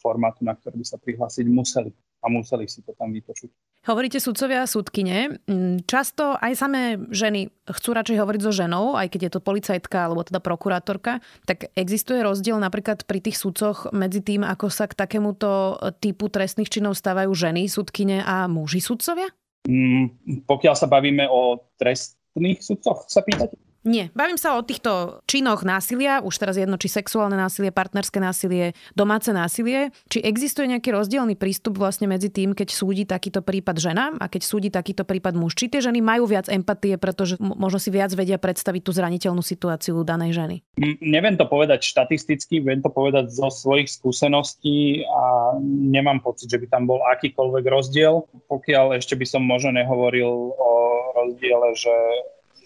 formátu, 0.00 0.44
na 0.44 0.52
ktorý 0.52 0.80
by 0.80 0.86
sa 0.86 1.00
prihlásiť 1.00 1.46
museli 1.48 1.90
a 2.24 2.26
museli 2.28 2.66
si 2.66 2.82
to 2.82 2.90
tam 2.96 3.14
vypočuť. 3.14 3.50
Hovoríte 3.86 4.18
sudcovia 4.18 4.66
a 4.66 4.70
sudkine. 4.70 5.38
Mm, 5.46 5.86
často 5.86 6.34
aj 6.34 6.52
samé 6.58 6.98
ženy 7.14 7.54
chcú 7.70 7.94
radšej 7.94 8.18
hovoriť 8.18 8.40
so 8.42 8.50
ženou, 8.50 8.98
aj 8.98 9.14
keď 9.14 9.20
je 9.30 9.32
to 9.38 9.40
policajtka 9.44 9.98
alebo 10.10 10.26
teda 10.26 10.42
prokurátorka. 10.42 11.22
Tak 11.46 11.70
existuje 11.78 12.18
rozdiel 12.18 12.58
napríklad 12.58 13.06
pri 13.06 13.22
tých 13.22 13.38
sudcoch 13.38 13.94
medzi 13.94 14.26
tým, 14.26 14.42
ako 14.42 14.66
sa 14.74 14.90
k 14.90 14.98
takémuto 14.98 15.78
typu 16.02 16.26
trestných 16.26 16.66
činov 16.66 16.98
stávajú 16.98 17.30
ženy, 17.30 17.70
sudkine 17.70 18.26
a 18.26 18.50
muži 18.50 18.82
sudcovia? 18.82 19.30
Mm, 19.70 20.42
pokiaľ 20.50 20.74
sa 20.74 20.90
bavíme 20.90 21.30
o 21.30 21.62
trestných 21.78 22.66
sudcoch, 22.66 23.06
sa 23.06 23.22
pýtate? 23.22 23.54
Nie, 23.86 24.10
bavím 24.18 24.34
sa 24.34 24.58
o 24.58 24.66
týchto 24.66 25.22
činoch 25.30 25.62
násilia, 25.62 26.18
už 26.18 26.34
teraz 26.42 26.58
jedno, 26.58 26.74
či 26.74 26.90
sexuálne 26.90 27.38
násilie, 27.38 27.70
partnerské 27.70 28.18
násilie, 28.18 28.74
domáce 28.98 29.30
násilie. 29.30 29.94
Či 30.10 30.26
existuje 30.26 30.66
nejaký 30.66 30.90
rozdielný 30.90 31.38
prístup 31.38 31.78
vlastne 31.78 32.10
medzi 32.10 32.26
tým, 32.26 32.50
keď 32.50 32.68
súdi 32.74 33.06
takýto 33.06 33.46
prípad 33.46 33.78
žena 33.78 34.10
a 34.18 34.26
keď 34.26 34.42
súdi 34.42 34.74
takýto 34.74 35.06
prípad 35.06 35.38
muž? 35.38 35.54
Či 35.54 35.70
tie 35.70 35.78
ženy 35.78 36.02
majú 36.02 36.26
viac 36.26 36.50
empatie, 36.50 36.98
pretože 36.98 37.38
možno 37.38 37.78
si 37.78 37.94
viac 37.94 38.10
vedia 38.10 38.42
predstaviť 38.42 38.82
tú 38.82 38.90
zraniteľnú 38.90 39.38
situáciu 39.38 40.02
danej 40.02 40.34
ženy? 40.34 40.56
Neviem 40.98 41.38
to 41.38 41.46
povedať 41.46 41.86
štatisticky, 41.86 42.58
viem 42.66 42.82
to 42.82 42.90
povedať 42.90 43.30
zo 43.30 43.54
svojich 43.54 43.86
skúseností 43.86 45.06
a 45.06 45.54
nemám 45.62 46.18
pocit, 46.26 46.50
že 46.50 46.58
by 46.58 46.66
tam 46.66 46.90
bol 46.90 47.06
akýkoľvek 47.06 47.64
rozdiel. 47.70 48.26
Pokiaľ 48.50 48.98
ešte 48.98 49.14
by 49.14 49.26
som 49.30 49.46
možno 49.46 49.78
nehovoril 49.78 50.58
o 50.58 50.72
rozdiele, 51.14 51.70
že 51.78 51.94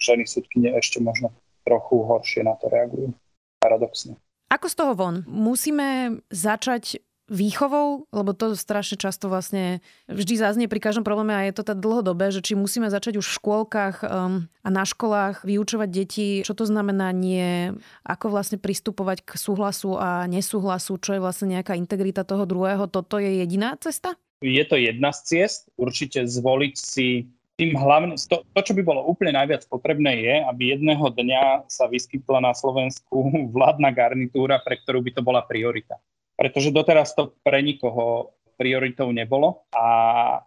ženy 0.00 0.24
súdkyne 0.24 0.72
ešte 0.80 0.98
možno 0.98 1.30
trochu 1.62 2.00
horšie 2.02 2.42
na 2.42 2.56
to 2.56 2.72
reagujú. 2.72 3.12
Paradoxne. 3.60 4.16
Ako 4.50 4.66
z 4.66 4.74
toho 4.74 4.92
von? 4.96 5.22
Musíme 5.28 6.18
začať 6.32 7.04
výchovou, 7.30 8.10
lebo 8.10 8.34
to 8.34 8.58
strašne 8.58 8.98
často 8.98 9.30
vlastne 9.30 9.78
vždy 10.10 10.34
zaznie 10.34 10.66
pri 10.66 10.82
každom 10.82 11.06
probléme 11.06 11.30
a 11.30 11.46
je 11.46 11.54
to 11.54 11.62
tak 11.62 11.78
dlhodobé, 11.78 12.34
že 12.34 12.42
či 12.42 12.58
musíme 12.58 12.90
začať 12.90 13.22
už 13.22 13.26
v 13.30 13.36
škôlkach 13.38 13.96
um, 14.02 14.50
a 14.66 14.68
na 14.68 14.82
školách 14.82 15.46
vyučovať 15.46 15.88
deti, 15.94 16.42
čo 16.42 16.58
to 16.58 16.66
znamená 16.66 17.14
nie, 17.14 17.70
ako 18.02 18.34
vlastne 18.34 18.58
pristupovať 18.58 19.22
k 19.22 19.30
súhlasu 19.38 19.94
a 19.94 20.26
nesúhlasu, 20.26 20.98
čo 20.98 21.14
je 21.14 21.22
vlastne 21.22 21.54
nejaká 21.54 21.78
integrita 21.78 22.26
toho 22.26 22.42
druhého. 22.50 22.90
Toto 22.90 23.22
je 23.22 23.38
jediná 23.38 23.78
cesta? 23.78 24.18
Je 24.42 24.64
to 24.66 24.74
jedna 24.74 25.14
z 25.14 25.20
ciest. 25.22 25.70
Určite 25.78 26.26
zvoliť 26.26 26.74
si 26.74 27.30
tým 27.60 27.76
hlavným, 27.76 28.16
to, 28.16 28.40
to, 28.40 28.60
čo 28.64 28.72
by 28.72 28.80
bolo 28.80 29.04
úplne 29.04 29.36
najviac 29.36 29.68
potrebné 29.68 30.24
je, 30.24 30.34
aby 30.48 30.72
jedného 30.72 31.12
dňa 31.12 31.68
sa 31.68 31.84
vyskytla 31.92 32.40
na 32.40 32.56
Slovensku 32.56 33.28
vládna 33.54 33.92
garnitúra, 33.92 34.56
pre 34.64 34.80
ktorú 34.80 35.04
by 35.04 35.10
to 35.12 35.20
bola 35.20 35.44
priorita. 35.44 36.00
Pretože 36.40 36.72
doteraz 36.72 37.12
to 37.12 37.36
pre 37.44 37.60
nikoho 37.60 38.32
prioritou 38.56 39.12
nebolo 39.12 39.68
a 39.76 39.88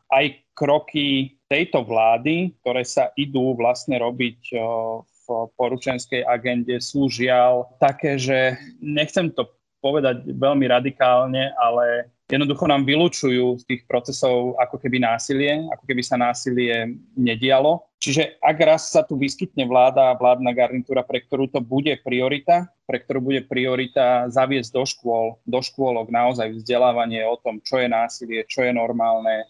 aj 0.10 0.42
kroky 0.58 1.38
tejto 1.46 1.86
vlády, 1.86 2.58
ktoré 2.62 2.82
sa 2.82 3.14
idú 3.14 3.54
vlastne 3.58 3.98
robiť 4.02 4.58
v 5.06 5.26
poručenskej 5.58 6.26
agende, 6.26 6.78
sú 6.82 7.10
žiaľ 7.10 7.74
také, 7.78 8.18
že 8.18 8.58
nechcem 8.82 9.34
to 9.34 9.50
povedať 9.82 10.30
veľmi 10.30 10.66
radikálne, 10.70 11.54
ale 11.58 12.10
jednoducho 12.34 12.66
nám 12.66 12.82
vylúčujú 12.82 13.62
z 13.62 13.64
tých 13.70 13.82
procesov 13.86 14.58
ako 14.58 14.82
keby 14.82 14.98
násilie, 14.98 15.70
ako 15.70 15.86
keby 15.86 16.02
sa 16.02 16.18
násilie 16.18 16.98
nedialo. 17.14 17.86
Čiže 18.02 18.42
ak 18.42 18.58
raz 18.60 18.90
sa 18.90 19.06
tu 19.06 19.16
vyskytne 19.16 19.64
vláda 19.70 20.12
a 20.12 20.18
vládna 20.18 20.52
garnitúra, 20.52 21.06
pre 21.06 21.22
ktorú 21.22 21.48
to 21.48 21.62
bude 21.62 21.94
priorita, 22.02 22.68
pre 22.90 23.00
ktorú 23.00 23.32
bude 23.32 23.46
priorita 23.46 24.28
zaviesť 24.28 24.74
do 24.74 24.84
škôl, 24.84 25.26
do 25.46 25.60
škôlok 25.62 26.10
naozaj 26.10 26.52
vzdelávanie 26.58 27.24
o 27.24 27.38
tom, 27.40 27.62
čo 27.62 27.80
je 27.80 27.88
násilie, 27.88 28.44
čo 28.50 28.66
je 28.66 28.76
normálne, 28.76 29.48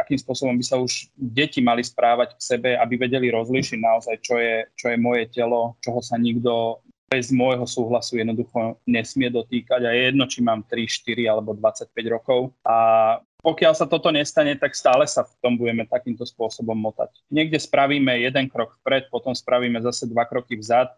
akým 0.00 0.16
spôsobom 0.16 0.56
by 0.56 0.64
sa 0.64 0.76
už 0.80 1.08
deti 1.16 1.60
mali 1.60 1.84
správať 1.84 2.36
k 2.36 2.40
sebe, 2.40 2.70
aby 2.76 3.00
vedeli 3.00 3.32
rozlíšiť 3.32 3.78
naozaj, 3.80 4.14
čo 4.24 4.36
je, 4.36 4.64
čo 4.76 4.86
je 4.92 4.96
moje 4.96 5.28
telo, 5.32 5.76
čoho 5.84 6.00
sa 6.04 6.20
nikto 6.20 6.80
bez 7.10 7.34
môjho 7.34 7.66
súhlasu 7.66 8.22
jednoducho 8.22 8.78
nesmie 8.86 9.26
dotýkať 9.34 9.82
a 9.82 9.90
je 9.90 10.14
jedno, 10.14 10.30
či 10.30 10.46
mám 10.46 10.62
3, 10.62 10.86
4 10.86 11.26
alebo 11.26 11.58
25 11.58 11.90
rokov. 12.06 12.54
A 12.62 13.18
pokiaľ 13.42 13.74
sa 13.74 13.90
toto 13.90 14.14
nestane, 14.14 14.54
tak 14.54 14.78
stále 14.78 15.02
sa 15.10 15.26
v 15.26 15.34
tom 15.42 15.58
budeme 15.58 15.82
takýmto 15.90 16.22
spôsobom 16.22 16.78
motať. 16.78 17.10
Niekde 17.34 17.58
spravíme 17.58 18.14
jeden 18.22 18.46
krok 18.46 18.78
vpred, 18.78 19.10
potom 19.10 19.34
spravíme 19.34 19.82
zase 19.82 20.06
dva 20.06 20.22
kroky 20.22 20.54
vzad. 20.54 20.94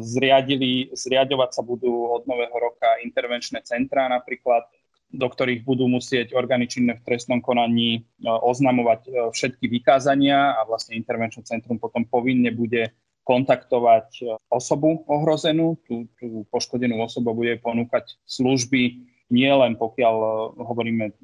Zriadili, 0.00 0.88
zriadovať 0.96 1.50
sa 1.52 1.60
budú 1.60 2.08
od 2.08 2.24
nového 2.24 2.56
roka 2.56 2.96
intervenčné 3.04 3.60
centrá 3.60 4.08
napríklad, 4.08 4.64
do 5.12 5.28
ktorých 5.28 5.60
budú 5.60 5.92
musieť 5.92 6.32
orgány 6.32 6.72
činné 6.72 6.96
v 6.96 7.04
trestnom 7.04 7.44
konaní 7.44 8.08
oznamovať 8.24 9.28
všetky 9.36 9.68
vykázania 9.68 10.56
a 10.56 10.64
vlastne 10.64 10.96
intervenčné 10.96 11.44
centrum 11.44 11.76
potom 11.76 12.08
povinne 12.08 12.48
bude 12.48 12.96
kontaktovať 13.30 14.26
osobu 14.50 15.06
ohrozenú, 15.06 15.78
tú, 15.86 16.10
tú 16.18 16.42
poškodenú 16.50 16.98
osobu 16.98 17.30
bude 17.30 17.62
ponúkať 17.62 18.18
služby, 18.26 19.06
nie 19.30 19.52
len 19.54 19.78
pokiaľ 19.78 20.14
e, 20.18 20.30
hovoríme 20.66 21.14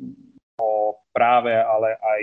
o 0.62 0.94
práve, 1.10 1.50
ale 1.50 1.98
aj 1.98 2.22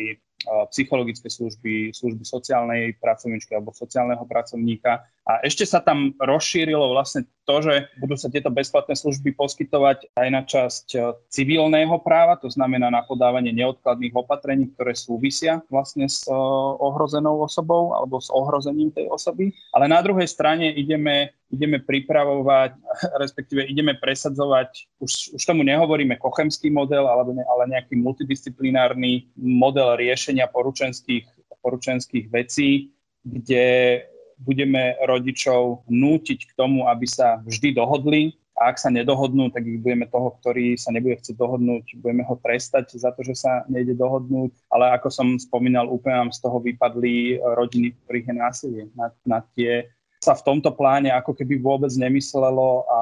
psychologické 0.71 1.31
služby, 1.31 1.95
služby 1.95 2.23
sociálnej 2.27 2.99
pracovníčky 2.99 3.55
alebo 3.55 3.71
sociálneho 3.71 4.27
pracovníka. 4.27 5.07
A 5.23 5.39
ešte 5.39 5.63
sa 5.63 5.79
tam 5.79 6.11
rozšírilo 6.19 6.91
vlastne 6.91 7.23
to, 7.47 7.63
že 7.63 7.87
budú 8.03 8.19
sa 8.19 8.27
tieto 8.27 8.51
bezplatné 8.51 8.91
služby 8.91 9.31
poskytovať 9.39 10.11
aj 10.19 10.27
na 10.27 10.41
časť 10.43 10.87
e, 10.95 10.99
civilného 11.31 11.95
práva, 12.03 12.35
to 12.35 12.51
znamená 12.51 12.91
na 12.91 13.07
podávanie 13.07 13.55
neodkladných 13.55 14.11
opatrení, 14.19 14.75
ktoré 14.75 14.91
súvisia 14.91 15.63
vlastne 15.71 16.11
s 16.11 16.27
e, 16.27 16.35
ohrozenou 16.83 17.39
osobou 17.39 17.95
alebo 17.95 18.19
s 18.19 18.27
ohrozením 18.35 18.91
tej 18.91 19.07
osoby. 19.07 19.55
Ale 19.71 19.87
na 19.87 20.03
druhej 20.03 20.27
strane 20.27 20.75
ideme 20.75 21.31
ideme 21.53 21.77
pripravovať, 21.77 22.75
respektíve 23.23 23.61
ideme 23.69 23.93
presadzovať, 23.93 24.97
už, 24.97 25.37
už 25.37 25.41
tomu 25.45 25.61
nehovoríme 25.61 26.17
kochemský 26.17 26.73
model, 26.73 27.05
alebo 27.05 27.37
ale 27.37 27.69
nejaký 27.77 27.93
multidisciplinárny 27.95 29.29
model 29.37 29.93
riešenia 29.95 30.49
poručenských, 30.49 31.29
poručenských 31.61 32.27
vecí, 32.33 32.91
kde 33.23 34.01
budeme 34.39 34.97
rodičov 35.03 35.85
nútiť 35.89 36.39
k 36.49 36.55
tomu, 36.57 36.87
aby 36.89 37.05
sa 37.05 37.41
vždy 37.45 37.75
dohodli 37.75 38.37
a 38.53 38.69
ak 38.69 38.77
sa 38.77 38.93
nedohodnú, 38.93 39.49
tak 39.49 39.65
ich 39.65 39.81
budeme 39.81 40.05
toho, 40.05 40.37
ktorý 40.37 40.77
sa 40.77 40.93
nebude 40.93 41.17
chcieť 41.17 41.33
dohodnúť, 41.33 41.97
budeme 41.97 42.21
ho 42.21 42.37
trestať 42.37 42.93
za 42.93 43.09
to, 43.17 43.25
že 43.25 43.33
sa 43.33 43.65
nejde 43.65 43.97
dohodnúť. 43.97 44.53
Ale 44.69 44.93
ako 44.93 45.09
som 45.09 45.27
spomínal, 45.41 45.89
úplne 45.89 46.27
nám 46.27 46.31
z 46.31 46.39
toho 46.45 46.61
vypadli 46.61 47.41
rodiny, 47.41 47.97
ktorých 48.05 48.29
je 48.29 48.35
násilie. 48.37 48.83
Na, 48.93 49.09
na 49.25 49.41
tie 49.57 49.89
sa 50.21 50.37
v 50.37 50.45
tomto 50.45 50.71
pláne 50.71 51.11
ako 51.11 51.35
keby 51.35 51.59
vôbec 51.59 51.91
nemyslelo 51.97 52.87
a 52.87 53.01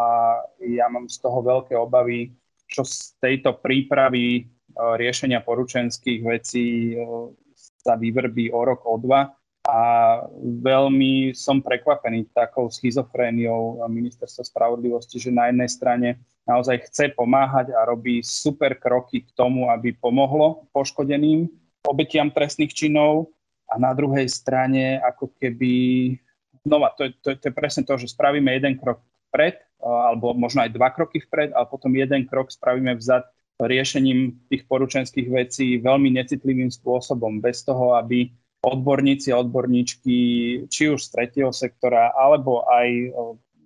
ja 0.66 0.90
mám 0.90 1.06
z 1.06 1.22
toho 1.22 1.44
veľké 1.44 1.78
obavy, 1.78 2.34
čo 2.66 2.82
z 2.82 3.14
tejto 3.22 3.62
prípravy 3.62 4.26
e, 4.34 4.42
riešenia 4.74 5.46
poručenských 5.46 6.26
vecí 6.26 6.98
e, 6.98 7.06
sa 7.84 8.00
vyvrbí 8.00 8.50
o 8.50 8.66
rok, 8.66 8.82
o 8.90 8.98
dva. 8.98 9.30
A 9.62 9.82
veľmi 10.42 11.38
som 11.38 11.62
prekvapený 11.62 12.34
takou 12.34 12.66
schizofréniou 12.66 13.86
ministerstva 13.86 14.42
spravodlivosti, 14.42 15.22
že 15.22 15.30
na 15.30 15.54
jednej 15.54 15.70
strane 15.70 16.10
naozaj 16.50 16.90
chce 16.90 17.14
pomáhať 17.14 17.70
a 17.78 17.86
robí 17.86 18.26
super 18.26 18.74
kroky 18.74 19.22
k 19.22 19.30
tomu, 19.38 19.70
aby 19.70 19.94
pomohlo 19.94 20.66
poškodeným 20.74 21.46
obetiam 21.86 22.34
trestných 22.34 22.74
činov. 22.74 23.30
A 23.72 23.80
na 23.80 23.96
druhej 23.96 24.28
strane 24.28 25.00
ako 25.00 25.32
keby 25.40 25.72
znova, 26.66 26.92
to 26.98 27.08
to, 27.22 27.32
je, 27.32 27.36
to 27.40 27.46
je 27.48 27.54
presne 27.56 27.84
to, 27.88 27.96
že 27.96 28.12
spravíme 28.12 28.52
jeden 28.52 28.76
krok 28.76 29.00
vpred, 29.32 29.62
alebo 29.80 30.36
možno 30.36 30.66
aj 30.66 30.76
dva 30.76 30.92
kroky 30.92 31.24
vpred, 31.24 31.56
a 31.56 31.64
potom 31.64 31.96
jeden 31.96 32.28
krok 32.28 32.52
spravíme 32.52 33.00
vzad 33.00 33.24
riešením 33.62 34.42
tých 34.50 34.66
poručenských 34.66 35.30
vecí 35.30 35.78
veľmi 35.80 36.12
necitlivým 36.18 36.74
spôsobom, 36.74 37.40
bez 37.40 37.62
toho, 37.62 37.96
aby 37.96 38.34
odborníci 38.62 39.34
a 39.34 39.42
odborníčky, 39.42 40.18
či 40.70 40.84
už 40.90 41.10
z 41.10 41.10
tretieho 41.10 41.50
sektora, 41.50 42.14
alebo 42.14 42.62
aj 42.70 42.88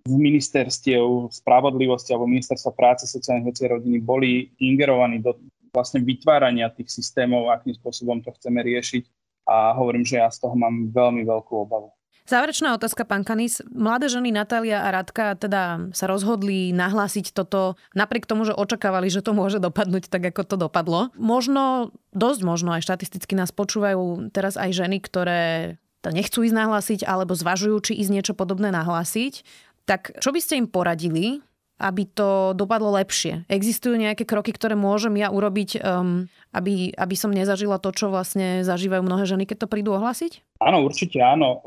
z 0.05 0.13
ministerstiev 0.15 1.33
spravodlivosti 1.33 2.13
alebo 2.13 2.29
ministerstva 2.29 2.71
práce, 2.77 3.09
sociálnych 3.09 3.51
vecí 3.51 3.61
a 3.65 3.73
rodiny 3.75 3.97
boli 3.99 4.53
ingerovaní 4.61 5.19
do 5.19 5.35
vlastne 5.75 5.99
vytvárania 5.99 6.71
tých 6.71 6.87
systémov, 6.87 7.51
akým 7.51 7.75
spôsobom 7.75 8.23
to 8.23 8.31
chceme 8.39 8.63
riešiť. 8.63 9.03
A 9.45 9.75
hovorím, 9.77 10.07
že 10.07 10.17
ja 10.17 10.31
z 10.31 10.41
toho 10.41 10.55
mám 10.55 10.89
veľmi 10.89 11.27
veľkú 11.27 11.53
obavu. 11.67 11.91
Záverečná 12.25 12.73
otázka, 12.73 13.05
pán 13.05 13.21
Kanis. 13.21 13.61
Mladé 13.69 14.09
ženy 14.09 14.33
Natália 14.33 14.81
a 14.81 14.89
Radka 14.89 15.37
teda 15.37 15.93
sa 15.93 16.09
rozhodli 16.09 16.73
nahlásiť 16.73 17.29
toto 17.29 17.77
napriek 17.93 18.25
tomu, 18.25 18.49
že 18.49 18.57
očakávali, 18.57 19.13
že 19.13 19.21
to 19.21 19.37
môže 19.37 19.61
dopadnúť 19.61 20.09
tak, 20.09 20.33
ako 20.33 20.41
to 20.41 20.55
dopadlo. 20.57 21.13
Možno, 21.13 21.93
dosť 22.17 22.41
možno 22.41 22.73
aj 22.73 22.81
štatisticky 22.81 23.37
nás 23.37 23.53
počúvajú 23.53 24.33
teraz 24.33 24.57
aj 24.57 24.73
ženy, 24.73 24.97
ktoré 25.05 25.77
to 26.01 26.09
nechcú 26.09 26.41
ísť 26.41 26.57
nahlásiť 26.57 26.99
alebo 27.05 27.37
zvažujú, 27.37 27.93
či 27.93 27.93
ísť 28.01 28.11
niečo 28.13 28.33
podobné 28.33 28.73
nahlásiť. 28.73 29.45
Tak 29.85 30.17
čo 30.17 30.33
by 30.33 30.41
ste 30.41 30.65
im 30.65 30.65
poradili, 30.65 31.45
aby 31.79 32.03
to 32.07 32.53
dopadlo 32.55 32.91
lepšie? 32.95 33.43
Existujú 33.51 33.99
nejaké 33.99 34.23
kroky, 34.23 34.55
ktoré 34.55 34.79
môžem 34.79 35.19
ja 35.19 35.27
urobiť, 35.31 35.83
um, 35.83 36.27
aby, 36.55 36.95
aby 36.95 37.15
som 37.19 37.35
nezažila 37.35 37.83
to, 37.83 37.91
čo 37.91 38.07
vlastne 38.07 38.63
zažívajú 38.63 39.03
mnohé 39.03 39.27
ženy, 39.27 39.43
keď 39.43 39.57
to 39.65 39.71
prídu 39.71 39.91
ohlásiť? 39.95 40.41
Áno, 40.63 40.87
určite 40.87 41.19
áno. 41.19 41.59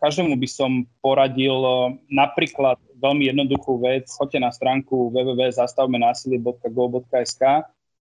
Každému 0.00 0.40
by 0.40 0.48
som 0.48 0.88
poradil 1.04 1.52
napríklad 2.08 2.80
veľmi 3.00 3.24
jednoduchú 3.28 3.80
vec. 3.84 4.08
Choďte 4.08 4.40
na 4.40 4.48
stránku 4.52 5.12
www.zastavmenásilie.go.sk 5.12 7.42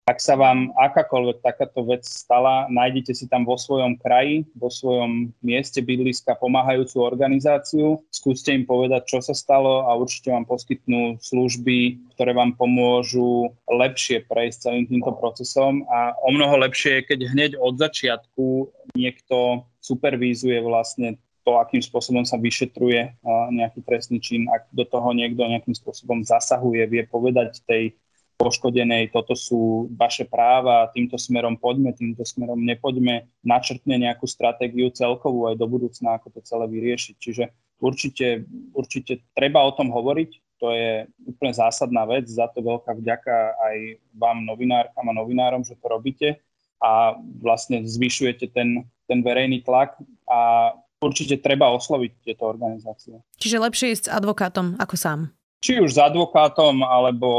Ak 0.09 0.25
sa 0.25 0.33
vám 0.33 0.73
akákoľvek 0.73 1.45
takáto 1.45 1.85
vec 1.85 2.01
stala, 2.01 2.65
nájdete 2.65 3.13
si 3.13 3.29
tam 3.29 3.45
vo 3.45 3.61
svojom 3.61 3.93
kraji, 4.01 4.41
vo 4.57 4.73
svojom 4.73 5.29
mieste 5.45 5.85
bydliska 5.85 6.33
pomáhajúcu 6.41 6.97
organizáciu, 7.05 8.01
skúste 8.09 8.49
im 8.49 8.65
povedať, 8.65 9.05
čo 9.05 9.21
sa 9.21 9.37
stalo 9.37 9.85
a 9.85 9.93
určite 9.93 10.33
vám 10.33 10.49
poskytnú 10.49 11.21
služby, 11.21 12.09
ktoré 12.17 12.33
vám 12.33 12.57
pomôžu 12.57 13.53
lepšie 13.69 14.25
prejsť 14.25 14.57
celým 14.73 14.89
týmto 14.89 15.13
procesom. 15.13 15.85
A 15.85 16.17
o 16.25 16.33
mnoho 16.33 16.57
lepšie 16.57 17.05
je, 17.05 17.07
keď 17.13 17.19
hneď 17.29 17.51
od 17.61 17.77
začiatku 17.77 18.65
niekto 18.97 19.61
supervízuje 19.77 20.57
vlastne 20.65 21.21
to, 21.45 21.61
akým 21.61 21.85
spôsobom 21.85 22.25
sa 22.25 22.41
vyšetruje 22.41 23.13
nejaký 23.53 23.85
trestný 23.85 24.17
čin, 24.17 24.49
ak 24.49 24.73
do 24.73 24.89
toho 24.89 25.13
niekto 25.13 25.45
nejakým 25.45 25.77
spôsobom 25.77 26.25
zasahuje, 26.25 26.81
vie 26.89 27.05
povedať 27.05 27.61
tej 27.69 27.93
poškodenej, 28.39 29.11
toto 29.11 29.35
sú 29.35 29.91
vaše 29.99 30.23
práva, 30.23 30.87
týmto 30.95 31.19
smerom 31.19 31.59
poďme, 31.59 31.91
týmto 31.91 32.23
smerom 32.23 32.63
nepoďme, 32.63 33.27
načrtne 33.43 33.99
nejakú 33.99 34.23
stratégiu 34.23 34.87
celkovú 34.95 35.51
aj 35.51 35.59
do 35.59 35.67
budúcna, 35.67 36.15
ako 36.15 36.31
to 36.31 36.39
celé 36.47 36.71
vyriešiť. 36.71 37.15
Čiže 37.19 37.43
určite, 37.83 38.47
určite 38.71 39.27
treba 39.35 39.67
o 39.67 39.75
tom 39.75 39.91
hovoriť, 39.91 40.31
to 40.55 40.71
je 40.71 40.91
úplne 41.27 41.51
zásadná 41.51 42.07
vec, 42.07 42.31
za 42.31 42.47
to 42.47 42.63
veľká 42.63 42.95
vďaka 42.95 43.35
aj 43.59 43.75
vám 44.15 44.47
novinárkam 44.47 45.05
a 45.11 45.13
novinárom, 45.19 45.67
že 45.67 45.75
to 45.75 45.91
robíte 45.91 46.39
a 46.79 47.19
vlastne 47.43 47.83
zvyšujete 47.83 48.55
ten, 48.55 48.87
ten 49.03 49.19
verejný 49.19 49.67
tlak 49.67 49.99
a 50.31 50.71
určite 51.03 51.39
treba 51.43 51.71
osloviť 51.75 52.11
tieto 52.23 52.47
organizácie. 52.47 53.19
Čiže 53.39 53.59
lepšie 53.59 53.91
ísť 53.95 54.05
s 54.07 54.13
advokátom 54.15 54.79
ako 54.79 54.95
sám 54.95 55.19
či 55.59 55.79
už 55.79 55.95
s 55.95 55.99
advokátom, 55.99 56.83
alebo 56.83 57.29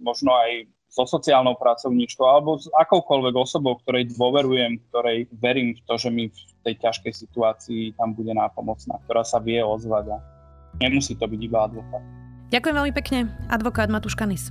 možno 0.00 0.32
aj 0.32 0.68
so 0.92 1.04
sociálnou 1.04 1.60
pracovníčkou, 1.60 2.24
alebo 2.24 2.56
s 2.56 2.72
akoukoľvek 2.72 3.34
osobou, 3.36 3.76
ktorej 3.84 4.16
dôverujem, 4.16 4.80
ktorej 4.88 5.28
verím 5.36 5.76
v 5.76 5.80
to, 5.84 5.94
že 6.00 6.08
mi 6.08 6.32
v 6.32 6.60
tej 6.64 6.80
ťažkej 6.80 7.12
situácii 7.12 7.82
tam 8.00 8.16
bude 8.16 8.32
nápomocná, 8.32 8.96
ktorá 9.04 9.20
sa 9.20 9.36
vie 9.36 9.60
ozvať 9.60 10.16
a 10.16 10.18
nemusí 10.80 11.12
to 11.12 11.28
byť 11.28 11.40
iba 11.40 11.68
advokát. 11.68 12.04
Ďakujem 12.48 12.74
veľmi 12.80 12.94
pekne, 12.96 13.18
advokát 13.52 13.92
Matúš 13.92 14.16
Kanis. 14.16 14.48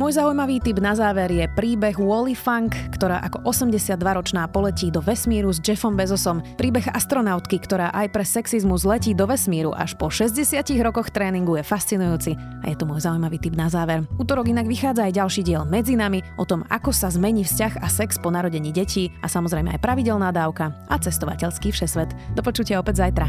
Môj 0.00 0.16
zaujímavý 0.16 0.64
tip 0.64 0.80
na 0.80 0.96
záver 0.96 1.28
je 1.28 1.44
príbeh 1.44 2.00
Wally 2.00 2.32
Funk, 2.32 2.72
ktorá 2.96 3.20
ako 3.20 3.44
82-ročná 3.44 4.48
poletí 4.48 4.88
do 4.88 5.04
vesmíru 5.04 5.52
s 5.52 5.60
Jeffom 5.60 5.92
Bezosom. 5.92 6.40
Príbeh 6.56 6.88
astronautky, 6.88 7.60
ktorá 7.60 7.92
aj 7.92 8.08
pre 8.08 8.24
sexizmus 8.24 8.88
letí 8.88 9.12
do 9.12 9.28
vesmíru 9.28 9.76
až 9.76 10.00
po 10.00 10.08
60 10.08 10.56
rokoch 10.80 11.12
tréningu 11.12 11.60
je 11.60 11.64
fascinujúci. 11.68 12.32
A 12.64 12.72
je 12.72 12.80
to 12.80 12.88
môj 12.88 13.04
zaujímavý 13.04 13.44
tip 13.44 13.52
na 13.52 13.68
záver. 13.68 14.08
Útorok 14.16 14.48
inak 14.48 14.64
vychádza 14.64 15.04
aj 15.04 15.20
ďalší 15.20 15.42
diel 15.44 15.68
medzi 15.68 16.00
nami 16.00 16.24
o 16.40 16.48
tom, 16.48 16.64
ako 16.72 16.96
sa 16.96 17.12
zmení 17.12 17.44
vzťah 17.44 17.84
a 17.84 17.88
sex 17.92 18.16
po 18.16 18.32
narodení 18.32 18.72
detí 18.72 19.12
a 19.20 19.28
samozrejme 19.28 19.76
aj 19.76 19.84
pravidelná 19.84 20.32
dávka 20.32 20.72
a 20.88 20.96
cestovateľský 20.96 21.76
všesvet. 21.76 22.08
Do 22.32 22.40
počutia 22.40 22.80
opäť 22.80 23.04
zajtra. 23.04 23.28